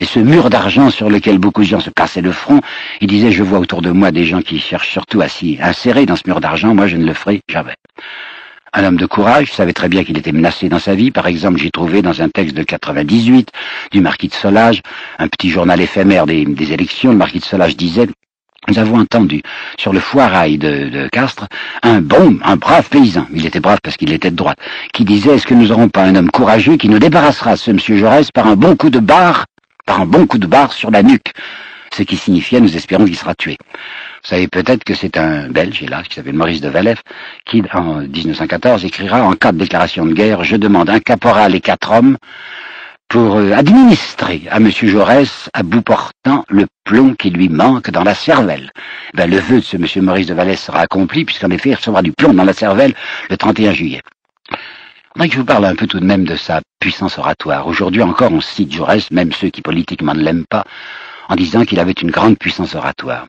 [0.00, 2.60] et ce mur d'argent sur lequel beaucoup de gens se passaient le front,
[3.00, 6.06] il disait je vois autour de moi des gens qui cherchent surtout à s'y insérer
[6.06, 7.76] dans ce mur d'argent, moi je ne le ferai jamais.
[8.72, 11.12] Un homme de courage, savait très bien qu'il était menacé dans sa vie.
[11.12, 13.48] Par exemple, j'ai trouvé dans un texte de 98
[13.92, 14.82] du marquis de Solage,
[15.20, 18.08] un petit journal éphémère des élections, le marquis de Solage disait
[18.68, 19.42] nous avons entendu
[19.78, 21.46] sur le foirail de, Castres
[21.82, 24.58] un bon, un brave paysan, il était brave parce qu'il était de droite,
[24.92, 27.96] qui disait est-ce que nous n'aurons pas un homme courageux qui nous débarrassera, ce monsieur
[27.96, 29.46] Jaurès, par un bon coup de barre,
[29.86, 31.32] par un bon coup de barre sur la nuque?
[31.92, 33.56] Ce qui signifiait nous espérons qu'il sera tué.
[33.60, 37.00] Vous savez peut-être que c'est un Belge, hélas, qui s'appelle Maurice de Valef,
[37.44, 41.60] qui, en 1914, écrira en cas de déclaration de guerre, je demande un caporal et
[41.60, 42.16] quatre hommes
[43.08, 44.70] pour euh, administrer à M.
[44.70, 48.70] Jaurès, à bout portant, le plomb qui lui manque dans la cervelle.
[49.14, 50.04] Ben, le vœu de ce M.
[50.04, 52.94] Maurice de Vallès sera accompli, puisqu'en effet, il recevra du plomb dans la cervelle
[53.30, 54.02] le 31 juillet.
[55.18, 57.66] que je vous parle un peu tout de même de sa puissance oratoire.
[57.66, 60.64] Aujourd'hui encore, on cite Jaurès, même ceux qui politiquement ne l'aiment pas,
[61.28, 63.26] en disant qu'il avait une grande puissance oratoire.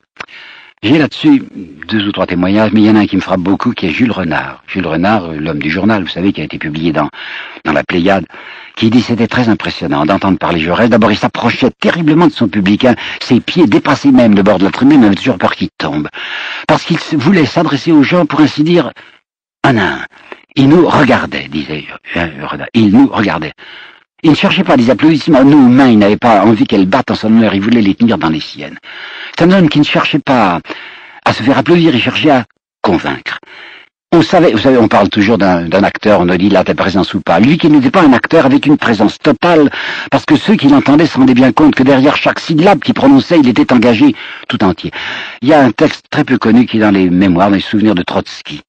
[0.84, 1.44] J'ai là-dessus
[1.88, 3.88] deux ou trois témoignages, mais il y en a un qui me frappe beaucoup, qui
[3.88, 4.64] est Jules Renard.
[4.68, 7.10] Jules Renard, euh, l'homme du journal, vous savez, qui a été publié dans,
[7.66, 8.26] dans la Pléiade,
[8.76, 10.88] qui dit c'était très impressionnant d'entendre parler Jaurès.
[10.88, 12.86] D'abord, il s'approchait terriblement de son public.
[12.86, 12.94] Hein.
[13.22, 16.10] Ses pieds dépassaient même le bord de la tribune, il avait toujours peur qu'il tombe.
[16.68, 18.92] Parce qu'il voulait s'adresser aux gens, pour ainsi dire,
[19.64, 20.06] un à un.
[20.56, 21.86] Il nous regardait, disait
[22.18, 22.68] euh, Renard.
[22.76, 23.54] Il nous regardait.
[24.28, 25.46] Il ne cherchait pas des applaudissements.
[25.46, 27.56] Nous, humains, il n'avait pas envie qu'elles battent en son honneur.
[27.56, 28.78] Il voulait les tenir dans les siennes.
[29.32, 30.60] C'est un homme qui ne cherchait pas
[31.24, 31.96] à se faire applaudir.
[31.96, 32.44] Il cherchait à
[32.82, 33.40] convaincre.
[34.12, 37.14] On savait, vous savez, on parle toujours d'un acteur, on nous dit là ta présence
[37.14, 37.40] ou pas.
[37.40, 39.70] Lui qui n'était pas un acteur avec une présence totale,
[40.12, 43.40] parce que ceux qui l'entendaient se rendaient bien compte que derrière chaque syllabe qu'il prononçait,
[43.40, 44.14] il était engagé
[44.50, 44.92] tout entier.
[45.42, 47.62] Il y a un texte très peu connu qui est dans les mémoires, dans les
[47.62, 48.62] souvenirs de Trotsky.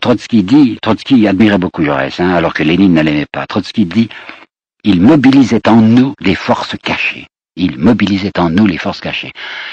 [0.00, 3.46] Trotsky dit, Trotsky admirait beaucoup Jaurès, hein, alors que Lénine ne l'aimait pas.
[3.46, 4.08] Trotsky dit,
[4.82, 7.26] il mobilisait en nous des forces cachées.
[7.56, 9.30] Il mobilisait en nous les forces cachées.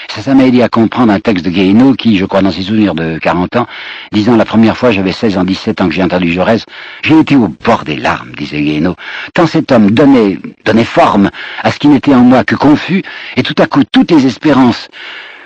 [0.08, 2.94] Ça, m'a aidé à comprendre un texte de Guéhenno qui, je crois, dans ses souvenirs
[2.94, 3.66] de 40 ans,
[4.12, 6.64] disant la première fois, j'avais 16 ans, 17 ans que j'ai entendu Jaurès,
[7.02, 8.94] j'ai été au bord des larmes, disait Guéhenno.
[9.34, 11.30] Tant cet homme donnait, donnait forme
[11.62, 13.02] à ce qui n'était en moi que confus,
[13.36, 14.88] et tout à coup, toutes les espérances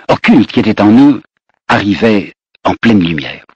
[0.07, 1.19] occultes qui étaient en nous
[1.67, 3.46] arrivaient en pleine lumière.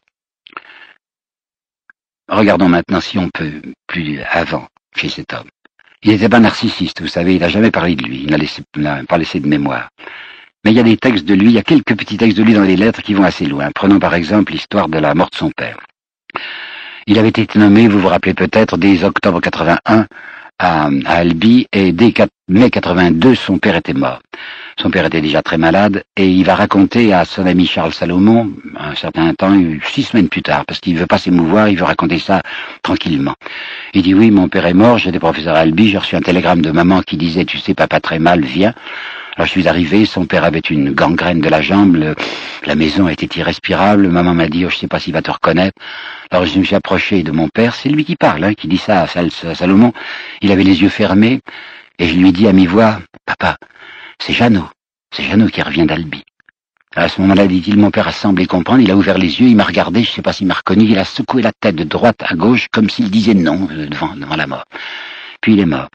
[2.31, 4.65] Regardons maintenant si on peut plus avant
[4.95, 5.49] chez cet homme.
[6.01, 9.17] Il n'était pas narcissiste, vous savez, il n'a jamais parlé de lui, il n'a pas
[9.17, 9.89] laissé de mémoire.
[10.63, 12.43] Mais il y a des textes de lui, il y a quelques petits textes de
[12.43, 13.69] lui dans les lettres qui vont assez loin.
[13.75, 15.77] Prenons par exemple l'histoire de la mort de son père.
[17.05, 20.07] Il avait été nommé, vous vous rappelez peut-être, dès octobre 81
[20.57, 22.13] à, à Albi, et dès
[22.47, 24.21] mai 82, son père était mort.
[24.81, 28.51] Son père était déjà très malade et il va raconter à son ami Charles Salomon,
[28.75, 29.55] un certain temps,
[29.91, 32.41] six semaines plus tard, parce qu'il ne veut pas s'émouvoir, il veut raconter ça
[32.81, 33.35] tranquillement.
[33.93, 36.63] Il dit oui, mon père est mort, j'étais professeur à Albi, j'ai reçu un télégramme
[36.63, 38.73] de maman qui disait, tu sais, papa très mal, viens.
[39.35, 42.15] Alors je suis arrivé, son père avait une gangrène de la jambe,
[42.65, 45.79] la maison était irrespirable, maman m'a dit, oh, je sais pas s'il va te reconnaître.
[46.31, 48.77] Alors je me suis approché de mon père, c'est lui qui parle, hein, qui dit
[48.77, 49.07] ça à
[49.53, 49.93] Salomon.
[50.41, 51.41] Il avait les yeux fermés,
[51.99, 53.57] et je lui dis à mi-voix, papa,
[54.21, 54.69] c'est Jeannot.
[55.13, 56.23] C'est Jeannot qui revient d'Albi.
[56.95, 59.55] À ce moment-là, dit-il, mon père a semblé comprendre, il a ouvert les yeux, il
[59.55, 61.85] m'a regardé, je ne sais pas s'il m'a reconnu, il a secoué la tête de
[61.85, 64.65] droite à gauche, comme s'il disait non euh, devant, la mort.
[65.41, 65.87] Puis il est mort.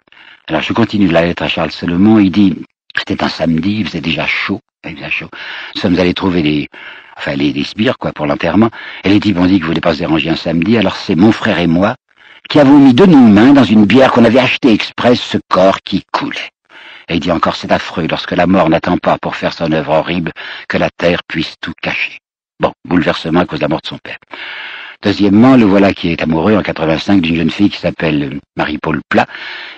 [0.49, 2.57] Alors je continue la lettre à Charles Solomon, il dit,
[2.97, 5.29] c'était un samedi, il faisait déjà chaud, il faisait chaud.
[5.75, 6.69] Nous sommes allés trouver les,
[7.17, 8.71] enfin les, les sbires, quoi, pour l'enterrement,
[9.05, 11.15] et les types ont dit que vous voulez pas se déranger un samedi, alors c'est
[11.15, 11.95] mon frère et moi
[12.49, 15.81] qui avons mis de nos mains dans une bière qu'on avait achetée exprès ce corps
[15.83, 16.51] qui coulait.
[17.09, 19.93] Et il dit encore, c'est affreux lorsque la mort n'attend pas pour faire son œuvre
[19.93, 20.33] horrible
[20.69, 22.19] que la terre puisse tout cacher.
[22.59, 24.19] Bon, bouleversement à cause de la mort de son père.
[25.03, 29.27] Deuxièmement, le voilà qui est amoureux en 85 d'une jeune fille qui s'appelle Marie-Paul Plat.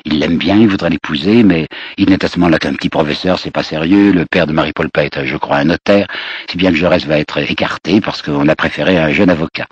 [0.05, 1.66] Il l'aime bien, il voudrait l'épouser, mais
[1.97, 4.12] il n'est à ce moment-là qu'un petit professeur, c'est pas sérieux.
[4.12, 6.07] Le père de Marie-Paul Plat est, je crois, un notaire.
[6.51, 9.66] Si bien que Jaurès va être écarté parce qu'on a préféré un jeune avocat.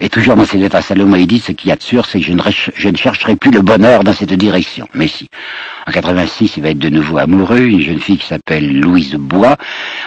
[0.00, 2.06] Et toujours dans ses lettres à Salomon, il dit, ce qu'il y a de sûr,
[2.06, 2.42] c'est que je ne,
[2.74, 4.88] je ne chercherai plus le bonheur dans cette direction.
[4.94, 5.28] Mais si.
[5.86, 9.56] En 86, il va être de nouveau amoureux, une jeune fille qui s'appelle Louise Bois.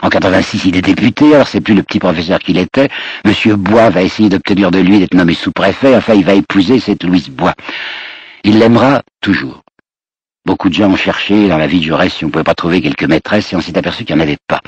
[0.01, 2.89] En 86, il est député, alors c'est plus le petit professeur qu'il était.
[3.25, 7.03] Monsieur Bois va essayer d'obtenir de lui d'être nommé sous-préfet, enfin il va épouser cette
[7.03, 7.53] Louise Bois.
[8.43, 9.63] Il l'aimera toujours.
[10.45, 12.53] Beaucoup de gens ont cherché dans la vie du reste si on ne pouvait pas
[12.53, 14.61] trouver quelques maîtresses et on s'est aperçu qu'il n'y en avait pas.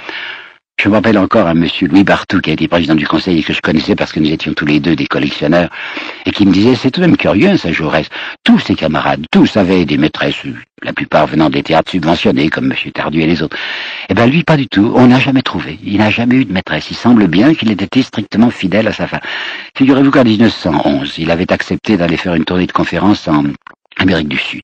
[0.79, 3.43] Je me rappelle encore un monsieur Louis Bartou qui a été président du conseil et
[3.43, 5.71] que je connaissais parce que nous étions tous les deux des collectionneurs
[6.27, 8.07] et qui me disait c'est tout de même curieux ça Jaurès.
[8.43, 10.43] Tous ses camarades, tous avaient des maîtresses,
[10.83, 13.57] la plupart venant des théâtres subventionnés comme monsieur Tardu et les autres.
[14.09, 15.79] Eh ben lui pas du tout, on n'a jamais trouvé.
[15.83, 16.91] Il n'a jamais eu de maîtresse.
[16.91, 19.21] Il semble bien qu'il ait été strictement fidèle à sa femme.
[19.75, 23.45] Figurez-vous qu'en 1911, il avait accepté d'aller faire une tournée de conférences en
[23.97, 24.61] Amérique du Sud.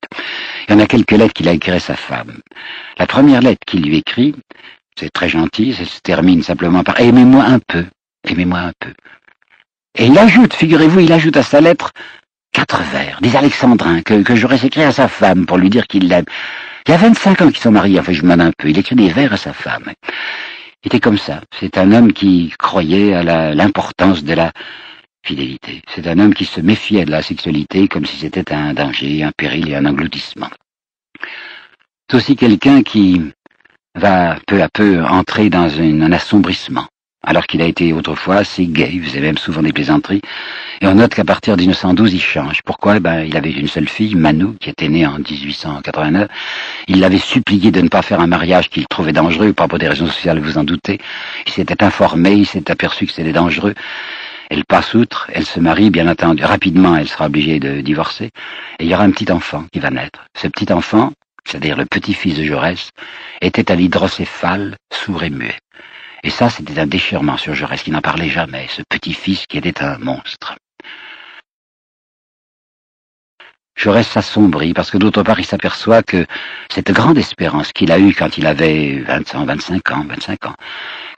[0.68, 2.38] Il y en a quelques lettres qu'il a écrites à sa femme.
[2.98, 4.32] La première lettre qu'il lui écrit,
[4.98, 7.84] c'est très gentil, ça se termine simplement par Aimez-moi un peu,
[8.26, 8.92] aimez-moi un peu.
[9.96, 11.92] Et il ajoute, figurez-vous, il ajoute à sa lettre
[12.52, 16.08] quatre vers, des alexandrins, que, que j'aurais écrit à sa femme pour lui dire qu'il
[16.08, 16.24] l'aime.
[16.86, 18.94] Il y a 25 ans qu'ils sont mariés, enfin je m'en un peu, il écrit
[18.94, 19.92] des vers à sa femme.
[20.84, 24.52] Il était comme ça, c'est un homme qui croyait à l'importance de la
[25.24, 25.82] fidélité.
[25.88, 29.32] C'est un homme qui se méfiait de la sexualité comme si c'était un danger, un
[29.36, 30.50] péril et un engloutissement.
[32.08, 33.22] C'est aussi quelqu'un qui
[33.94, 36.86] va peu à peu entrer dans un assombrissement,
[37.22, 40.20] alors qu'il a été autrefois assez gay, il faisait même souvent des plaisanteries,
[40.80, 42.60] et on note qu'à partir de 1912, il change.
[42.64, 42.98] Pourquoi?
[42.98, 46.28] Ben, Il avait une seule fille, Manu, qui était née en 1889.
[46.88, 49.88] Il l'avait supplié de ne pas faire un mariage qu'il trouvait dangereux, pas pour des
[49.88, 50.98] raisons sociales, vous en doutez.
[51.46, 53.74] Il s'était informé, il s'est aperçu que c'était dangereux.
[54.50, 58.30] Elle passe outre, elle se marie, bien entendu, rapidement elle sera obligée de divorcer,
[58.78, 60.26] et il y aura un petit enfant qui va naître.
[60.36, 61.12] Ce petit enfant,
[61.46, 62.90] c'est-à-dire le petit-fils de Jaurès,
[63.40, 65.58] était à l'hydrocéphale, sourd et muet.
[66.22, 69.82] Et ça, c'était un déchirement sur Jaurès qui n'en parlait jamais, ce petit-fils qui était
[69.82, 70.56] un monstre.
[73.76, 76.26] Jaurès s'assombrit parce que d'autre part il s'aperçoit que
[76.72, 80.54] cette grande espérance qu'il a eue quand il avait 20 ans, 25 ans, 25 ans,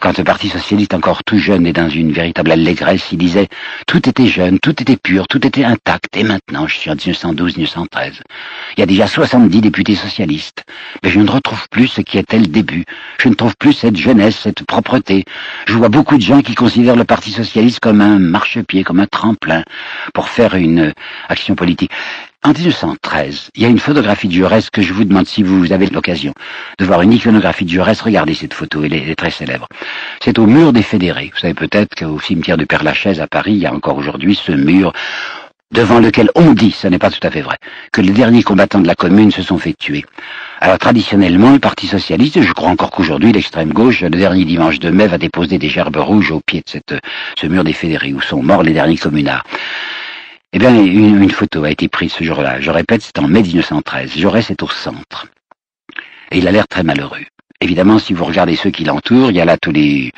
[0.00, 3.48] quand le Parti socialiste encore tout jeune et dans une véritable allégresse, il disait
[3.86, 8.20] tout était jeune, tout était pur, tout était intact, et maintenant je suis en 1912-1913.
[8.76, 10.64] Il y a déjà 70 députés socialistes,
[11.02, 12.84] mais je ne retrouve plus ce qui était le début.
[13.18, 15.24] Je ne trouve plus cette jeunesse, cette propreté.
[15.66, 19.06] Je vois beaucoup de gens qui considèrent le Parti socialiste comme un marchepied, comme un
[19.06, 19.62] tremplin
[20.14, 20.92] pour faire une
[21.28, 21.90] action politique.
[22.46, 25.72] En 1913, il y a une photographie de Jaurès que je vous demande si vous
[25.72, 26.32] avez l'occasion
[26.78, 28.00] de voir une iconographie de Jaurès.
[28.00, 29.66] Regardez cette photo, elle est, très célèbre.
[30.22, 31.32] C'est au mur des fédérés.
[31.34, 34.52] Vous savez peut-être qu'au cimetière de Père-Lachaise à Paris, il y a encore aujourd'hui ce
[34.52, 34.92] mur
[35.72, 37.56] devant lequel on dit, ce n'est pas tout à fait vrai,
[37.92, 40.04] que les derniers combattants de la commune se sont fait tuer.
[40.60, 44.90] Alors traditionnellement, le Parti socialiste, je crois encore qu'aujourd'hui l'extrême gauche, le dernier dimanche de
[44.90, 46.94] mai, va déposer des gerbes rouges au pied de cette,
[47.36, 49.42] ce mur des fédérés où sont morts les derniers communards.
[50.56, 52.62] Eh bien, une, photo a été prise ce jour-là.
[52.62, 54.16] Je répète, c'est en mai 1913.
[54.16, 55.26] Jaurès est au centre.
[56.30, 57.26] Et il a l'air très malheureux.
[57.60, 60.12] Évidemment, si vous regardez ceux qui l'entourent, il y a là tous les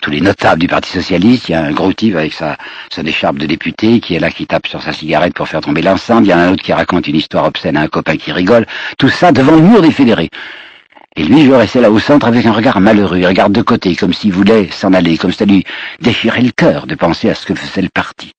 [0.00, 2.56] tous les notables du Parti Socialiste, il y a un gros type avec sa,
[2.90, 5.82] son écharpe de député qui est là, qui tape sur sa cigarette pour faire tomber
[5.82, 8.32] l'ensemble, il y a un autre qui raconte une histoire obscène à un copain qui
[8.32, 8.66] rigole,
[8.98, 10.30] tout ça devant le mur des fédérés.
[11.14, 13.94] Et lui, je restais là au centre avec un regard malheureux, il regarde de côté,
[13.94, 15.64] comme s'il voulait s'en aller, comme si ça lui
[16.00, 18.32] déchirait le cœur de penser à ce que faisait le parti.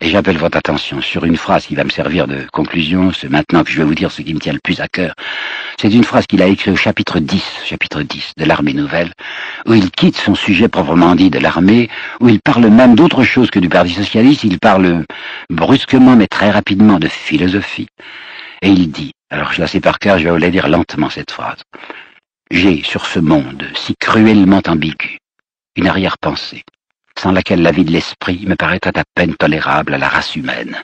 [0.00, 3.64] Et j'appelle votre attention sur une phrase qui va me servir de conclusion, c'est maintenant
[3.64, 5.14] que je vais vous dire ce qui me tient le plus à cœur.
[5.80, 9.12] C'est une phrase qu'il a écrite au chapitre 10, chapitre 10 de l'armée nouvelle,
[9.66, 11.88] où il quitte son sujet proprement dit de l'armée,
[12.20, 15.04] où il parle même d'autre chose que du Parti socialiste, il parle
[15.48, 17.88] brusquement mais très rapidement de philosophie.
[18.60, 21.08] Et il dit, alors je la sais par cœur, je vais vous la dire lentement
[21.08, 21.62] cette phrase.
[22.50, 25.18] J'ai sur ce monde si cruellement ambigu
[25.74, 26.64] une arrière-pensée
[27.18, 30.76] sans laquelle la vie de l'esprit me paraîtrait à peine tolérable à la race humaine.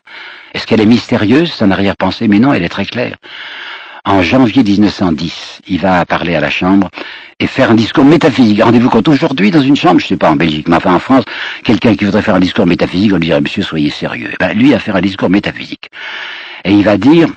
[0.54, 3.16] Est-ce qu'elle est mystérieuse, son arrière-pensée Mais non, elle est très claire.
[4.04, 6.90] En janvier 1910, il va parler à la Chambre
[7.38, 8.60] et faire un discours métaphysique.
[8.60, 10.98] Rendez-vous compte, aujourd'hui, dans une chambre, je ne sais pas en Belgique, mais enfin en
[10.98, 11.24] France,
[11.62, 14.30] quelqu'un qui voudrait faire un discours métaphysique, on lui dirait, monsieur, soyez sérieux.
[14.32, 15.88] Eh ben, lui a fait un discours métaphysique.
[16.64, 17.28] Et il va dire,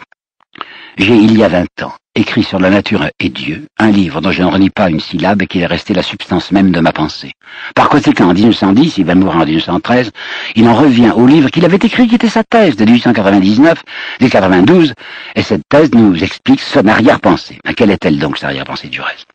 [0.97, 4.31] j'ai, il y a vingt ans, écrit sur la nature et Dieu, un livre dont
[4.31, 6.93] je ne renie pas une syllabe et qui est resté la substance même de ma
[6.93, 7.33] pensée.
[7.75, 10.11] Par conséquent, en 1910, il va mourir en 1913,
[10.55, 13.83] il en revient au livre qu'il avait écrit, qui était sa thèse de 1899,
[14.21, 14.93] de 92,
[15.35, 17.59] et cette thèse nous explique son arrière-pensée.
[17.75, 19.27] Quelle est-elle donc, sa arrière-pensée du reste?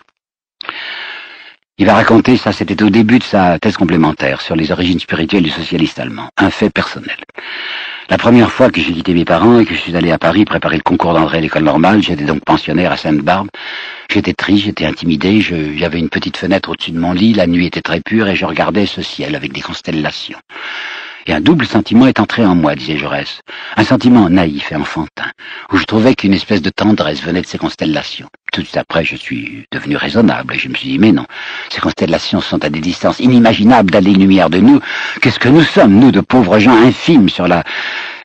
[1.77, 5.43] Il va raconter, ça c'était au début de sa thèse complémentaire sur les origines spirituelles
[5.43, 7.17] du socialiste allemand, un fait personnel.
[8.11, 10.45] La première fois que j'ai quitté mes parents et que je suis allé à Paris
[10.45, 13.49] préparer le concours d'entrée à l'école normale, j'étais donc pensionnaire à Sainte-Barbe.
[14.11, 17.83] J'étais triste, j'étais intimidé, j'avais une petite fenêtre au-dessus de mon lit, la nuit était
[17.83, 20.39] très pure et je regardais ce ciel avec des constellations.
[21.27, 23.41] Et un double sentiment est entré en moi, disait Jaurès.
[23.77, 25.31] Un sentiment naïf et enfantin,
[25.73, 28.29] où je trouvais qu'une espèce de tendresse venait de ces constellations.
[28.53, 31.27] Tout après, je suis devenu raisonnable et je me suis dit, mais non,
[31.71, 34.81] ces constellations sont à des distances inimaginables d'années-lumière de nous.
[35.21, 37.63] Qu'est-ce que nous sommes, nous, de pauvres gens infimes sur la,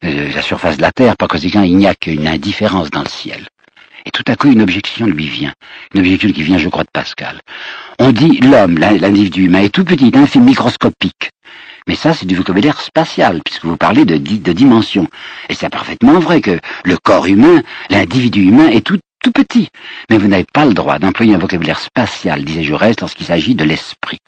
[0.03, 3.47] euh, surface de la Terre, par conséquent, il n'y a qu'une indifférence dans le ciel.
[4.05, 5.53] Et tout à coup, une objection lui vient.
[5.93, 7.41] Une objection qui vient, je crois, de Pascal.
[7.99, 11.31] On dit l'homme, l'individu humain, est tout petit, infime, microscopique.
[11.88, 15.07] Mais ça, c'est du vocabulaire spatial, puisque vous parlez de, de dimension.
[15.49, 19.69] Et c'est parfaitement vrai que le corps humain, l'individu humain est tout tout petit.
[20.11, 23.63] Mais vous n'avez pas le droit d'employer un vocabulaire spatial, disait Jaurès, lorsqu'il s'agit de
[23.63, 24.19] l'esprit.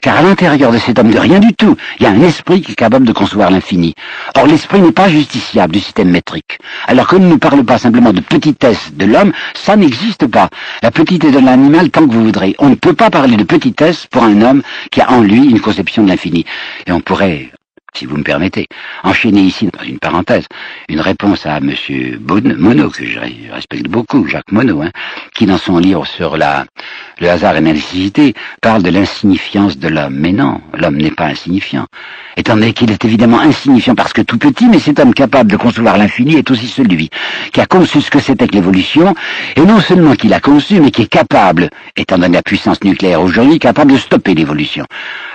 [0.00, 2.62] Car à l'intérieur de cet homme, de rien du tout, il y a un esprit
[2.62, 3.94] qui est capable de concevoir l'infini.
[4.36, 6.58] Or, l'esprit n'est pas justiciable du système métrique.
[6.86, 10.48] Alors que nous ne parlons pas simplement de petitesse de l'homme, ça n'existe pas.
[10.82, 12.54] La petitesse de l'animal, tant que vous voudrez.
[12.58, 15.60] On ne peut pas parler de petitesse pour un homme qui a en lui une
[15.60, 16.46] conception de l'infini.
[16.86, 17.50] Et on pourrait
[17.94, 18.66] si vous me permettez,
[19.02, 20.46] enchaîner ici, dans une parenthèse,
[20.88, 21.72] une réponse à M.
[22.20, 23.18] Monod, que je
[23.52, 24.90] respecte beaucoup, Jacques Monod, hein,
[25.34, 26.64] qui dans son livre sur la,
[27.20, 30.14] le hasard et la nécessité parle de l'insignifiance de l'homme.
[30.14, 31.86] Mais non, l'homme n'est pas insignifiant.
[32.36, 35.56] Étant donné qu'il est évidemment insignifiant parce que tout petit, mais cet homme capable de
[35.56, 37.10] concevoir l'infini est aussi celui
[37.52, 39.14] qui a conçu ce que c'était que l'évolution,
[39.56, 43.20] et non seulement qu'il a conçu, mais qui est capable, étant donné la puissance nucléaire
[43.20, 44.84] aujourd'hui, capable de stopper l'évolution.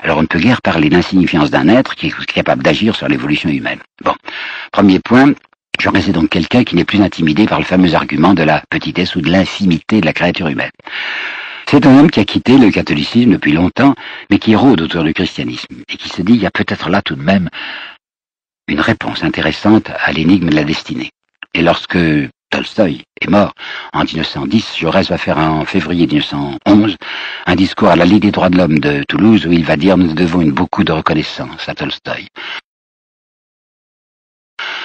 [0.01, 3.49] Alors on ne peut guère parler d'insignifiance d'un être qui est capable d'agir sur l'évolution
[3.49, 3.79] humaine.
[4.03, 4.13] Bon,
[4.71, 5.33] premier point,
[5.79, 9.15] je reste donc quelqu'un qui n'est plus intimidé par le fameux argument de la petitesse
[9.15, 10.71] ou de l'infimité de la créature humaine.
[11.67, 13.95] C'est un homme qui a quitté le catholicisme depuis longtemps,
[14.29, 17.01] mais qui rôde autour du christianisme, et qui se dit, il y a peut-être là
[17.01, 17.49] tout de même
[18.67, 21.09] une réponse intéressante à l'énigme de la destinée.
[21.53, 21.97] Et lorsque
[22.53, 23.55] Tolstoï est mort
[23.93, 24.77] en 1910.
[24.77, 26.97] Jaurès va faire en février 1911
[27.47, 29.97] un discours à la Ligue des droits de l'homme de Toulouse où il va dire
[29.97, 32.27] nous devons une beaucoup de reconnaissance à Tolstoï.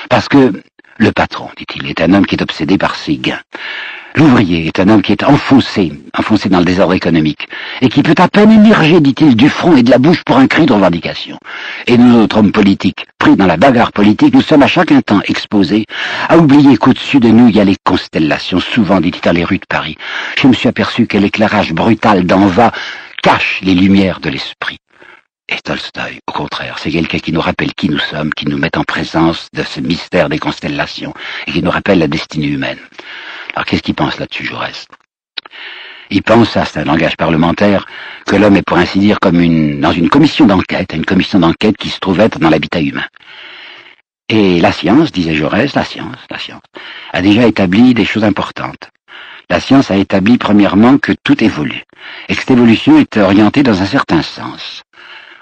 [0.09, 0.63] Parce que
[0.97, 3.43] le patron, dit-il, est un homme qui est obsédé par ses gains.
[4.15, 7.47] L'ouvrier est un homme qui est enfoncé, enfoncé dans le désordre économique,
[7.81, 10.47] et qui peut à peine émerger, dit-il, du front et de la bouche pour un
[10.47, 11.39] cri de revendication.
[11.87, 15.21] Et nous autres hommes politiques, pris dans la bagarre politique, nous sommes à chaque temps
[15.27, 15.87] exposés
[16.29, 19.59] à oublier qu'au-dessus de nous il y a les constellations, souvent dit-il dans les rues
[19.59, 19.97] de Paris.
[20.37, 22.73] Je me suis aperçu que l'éclairage brutal d'en bas
[23.23, 24.79] cache les lumières de l'esprit.
[25.51, 28.77] Et Tolstoï, au contraire, c'est quelqu'un qui nous rappelle qui nous sommes, qui nous met
[28.77, 31.15] en présence de ce mystère des constellations,
[31.47, 32.79] et qui nous rappelle la destinée humaine.
[33.59, 34.87] Alors qu'est-ce qu'il pense là-dessus, Jaurès?
[36.11, 37.89] Il pense, ça c'est un langage parlementaire,
[38.25, 41.77] que l'homme est pour ainsi dire comme une, dans une commission d'enquête, une commission d'enquête
[41.77, 43.07] qui se trouve être dans l'habitat humain.
[44.29, 46.63] Et la science, disait Jaurès, la science, la science,
[47.13, 48.91] a déjà établi des choses importantes.
[49.51, 51.83] La science a établi premièrement que tout évolue,
[52.29, 54.85] et que cette évolution est orientée dans un certain sens.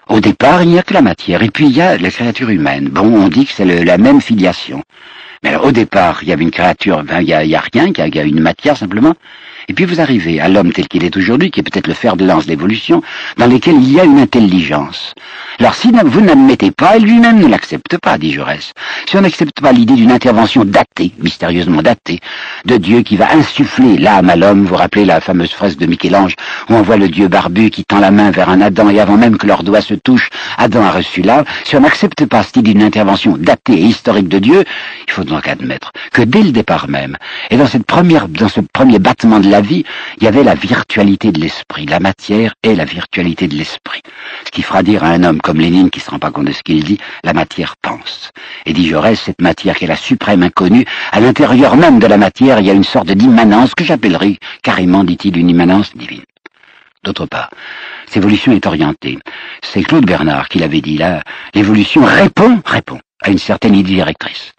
[0.09, 2.49] Au départ, il n'y a que la matière, et puis il y a la créature
[2.49, 2.89] humaine.
[2.89, 4.83] Bon, on dit que c'est la même filiation.
[5.47, 8.15] Alors, au départ, il y avait une créature, ben, il n'y a, a, rien, il
[8.15, 9.15] y a une matière simplement.
[9.69, 12.17] Et puis vous arrivez à l'homme tel qu'il est aujourd'hui, qui est peut-être le fer
[12.17, 13.03] de lance de l'évolution,
[13.37, 15.15] dans lequel il y a une intelligence.
[15.59, 18.73] Alors si vous n'admettez pas, lui-même ne l'accepte pas, dit Jaurès.
[19.09, 22.21] Si on n'accepte pas l'idée d'une intervention datée, mystérieusement datée,
[22.65, 26.35] de Dieu qui va insuffler l'âme à l'homme, vous rappelez la fameuse fresque de Michel-Ange,
[26.69, 29.17] où on voit le Dieu barbu qui tend la main vers un Adam, et avant
[29.17, 31.45] même que leurs doigts se touchent, Adam a reçu l'âme.
[31.65, 34.65] Si on n'accepte pas cette idée d'une intervention datée et historique de Dieu,
[35.09, 37.17] il faut donc admettre que dès le départ même,
[37.51, 39.85] et dans cette première, dans ce premier battement de la vie,
[40.19, 41.87] il y avait la virtualité de l'esprit.
[41.87, 44.03] La matière est la virtualité de l'esprit.
[44.45, 46.45] Ce qui fera dire à un homme comme Lénine, qui ne se rend pas compte
[46.45, 48.33] de ce qu'il dit, la matière pense.
[48.67, 52.19] Et dit Jaurès, cette matière qui est la suprême inconnue, à l'intérieur même de la
[52.19, 56.25] matière, il y a une sorte d'immanence que j'appellerai carrément, dit-il, une immanence divine.
[57.03, 57.49] D'autre part,
[58.05, 59.19] cette évolution est orientée.
[59.63, 61.23] C'est Claude Bernard qui l'avait dit là.
[61.55, 64.53] L'évolution répond, répond à une certaine idée directrice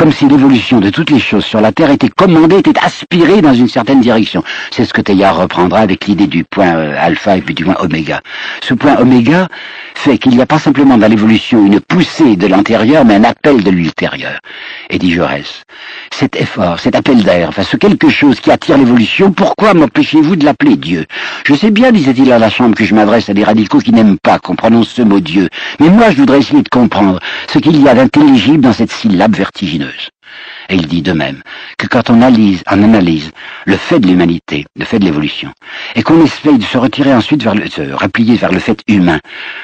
[0.00, 3.52] comme si l'évolution de toutes les choses sur la Terre était commandée, était aspirée dans
[3.52, 4.42] une certaine direction.
[4.70, 7.76] C'est ce que Teilhard reprendra avec l'idée du point euh, alpha et puis du point
[7.80, 8.22] oméga.
[8.62, 9.48] Ce point oméga
[9.94, 13.62] fait qu'il n'y a pas simplement dans l'évolution une poussée de l'antérieur, mais un appel
[13.62, 14.38] de l'ultérieur.
[14.88, 15.64] Et dit Jaurès,
[16.10, 20.46] cet effort, cet appel d'air, enfin ce quelque chose qui attire l'évolution, pourquoi m'empêchez-vous de
[20.46, 21.04] l'appeler Dieu?
[21.44, 24.18] Je sais bien, disait-il à la chambre, que je m'adresse à des radicaux qui n'aiment
[24.18, 27.20] pas qu'on prononce ce mot Dieu, mais moi je voudrais essayer de comprendre
[27.52, 29.89] ce qu'il y a d'intelligible dans cette syllabe vertigineuse.
[29.90, 30.10] news.
[30.70, 31.42] Et il dit de même
[31.78, 33.32] que quand on analyse, on analyse
[33.66, 35.50] le fait de l'humanité, le fait de l'évolution,
[35.96, 39.18] et qu'on essaye de se retirer ensuite vers le, se replier vers le fait humain,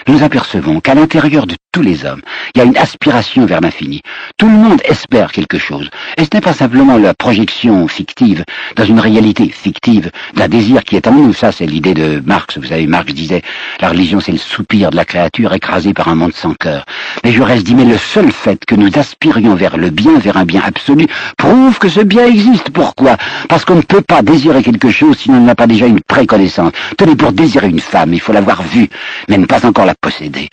[0.09, 2.23] nous apercevons qu'à l'intérieur de tous les hommes.
[2.55, 4.01] Il y a une aspiration vers l'infini.
[4.39, 5.91] Tout le monde espère quelque chose.
[6.17, 8.45] Et ce n'est pas simplement la projection fictive
[8.77, 11.35] dans une réalité fictive d'un désir qui est en nous.
[11.35, 12.57] Ça, c'est l'idée de Marx.
[12.57, 13.43] Vous savez, Marx disait,
[13.81, 16.87] la religion, c'est le soupir de la créature écrasée par un monde sans cœur.
[17.23, 20.39] Mais je reste dit, mais le seul fait que nous aspirions vers le bien, vers
[20.39, 20.96] un bien absolu,
[21.37, 22.71] prouve que ce bien existe.
[22.71, 23.17] Pourquoi?
[23.49, 26.73] Parce qu'on ne peut pas désirer quelque chose si on n'a pas déjà une préconnaissance.
[26.97, 28.89] Tenez, pour désirer une femme, il faut l'avoir vue,
[29.29, 30.49] mais ne pas encore la posséder.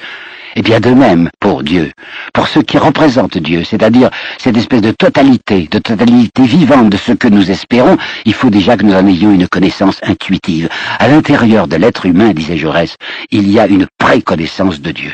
[0.55, 1.91] Et bien de même pour Dieu,
[2.31, 7.13] pour ceux qui représentent Dieu, c'est-à-dire cette espèce de totalité, de totalité vivante de ce
[7.13, 10.69] que nous espérons, il faut déjà que nous en ayons une connaissance intuitive.
[10.99, 12.95] À l'intérieur de l'être humain, disait Jaurès,
[13.31, 15.13] il y a une préconnaissance de Dieu.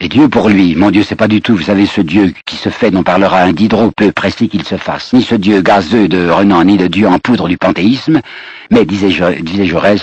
[0.00, 2.56] Et Dieu pour lui, mon Dieu, c'est pas du tout, vous savez, ce Dieu qui
[2.56, 3.92] se fait, dont parlera un Diderot.
[3.96, 7.18] Peu précis qu'il se fasse, ni ce Dieu gazeux de Renan, ni le Dieu en
[7.18, 8.20] poudre du panthéisme,
[8.70, 10.02] mais, disait, disait Jaurès,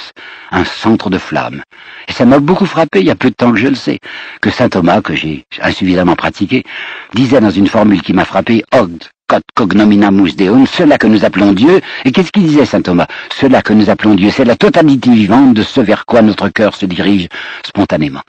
[0.52, 1.62] un centre de flamme.
[2.08, 4.00] Et ça m'a beaucoup frappé, il y a peu de temps que je le sais,
[4.42, 6.64] que saint Thomas, que j'ai insuffisamment pratiqué,
[7.14, 9.04] disait dans une formule qui m'a frappé, Ogd,
[9.54, 13.08] cognominamus deum, cela que nous appelons Dieu, et qu'est-ce qu'il disait saint Thomas?
[13.40, 16.76] Cela que nous appelons Dieu, c'est la totalité vivante de ce vers quoi notre cœur
[16.76, 17.28] se dirige
[17.64, 18.22] spontanément.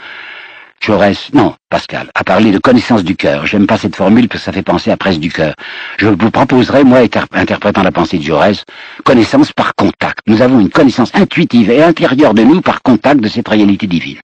[0.84, 3.46] Jaurès, non, Pascal, a parlé de connaissance du cœur.
[3.46, 5.54] J'aime pas cette formule parce que ça fait penser à presse du cœur.
[5.96, 8.64] Je vous proposerai, moi, interprétant la pensée de Jaurès,
[9.02, 10.18] connaissance par contact.
[10.26, 14.18] Nous avons une connaissance intuitive et intérieure de nous par contact de cette réalité divine.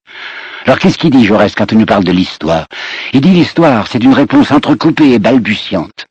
[0.67, 2.67] Alors qu'est-ce qu'il dit Jaurès quand il nous parle de l'histoire?
[3.11, 6.05] Il dit l'histoire, c'est une réponse entrecoupée et balbutiante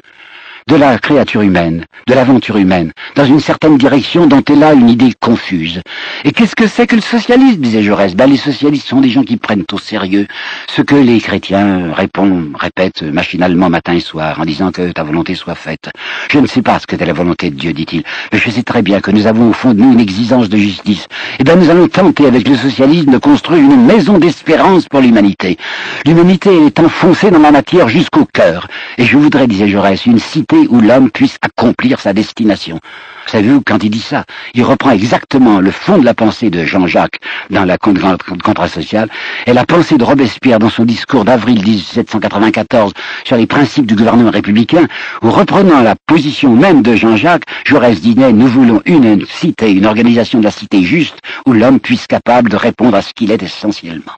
[0.71, 4.89] de la créature humaine, de l'aventure humaine, dans une certaine direction dont est là une
[4.89, 5.81] idée confuse.
[6.25, 9.25] Et qu'est-ce que c'est que le socialisme, disait Jaurès ben, Les socialistes sont des gens
[9.25, 10.29] qui prennent au sérieux
[10.68, 15.35] ce que les chrétiens répondent, répètent machinalement matin et soir, en disant que ta volonté
[15.35, 15.91] soit faite.
[16.31, 18.62] Je ne sais pas ce que est la volonté de Dieu, dit-il, mais je sais
[18.62, 21.09] très bien que nous avons au fond de nous une exigence de justice.
[21.41, 25.59] Eh bien, nous allons tenter avec le socialisme de construire une maison d'espérance pour l'humanité.
[26.07, 28.68] L'humanité est enfoncée dans la matière jusqu'au cœur.
[28.99, 32.78] Et je voudrais, disait Jaurès, une cité où l'homme puisse accomplir sa destination.
[33.26, 37.20] Savez-vous, quand il dit ça, il reprend exactement le fond de la pensée de Jean-Jacques
[37.50, 39.08] dans la contrat social
[39.46, 42.92] et la pensée de Robespierre dans son discours d'avril 1794
[43.24, 44.86] sur les principes du gouvernement républicain,
[45.22, 50.40] où reprenant la position même de Jean-Jacques, Jaurès disait, nous voulons une cité, une organisation
[50.40, 54.12] de la cité juste, où l'homme puisse capable de répondre à ce qu'il est essentiellement.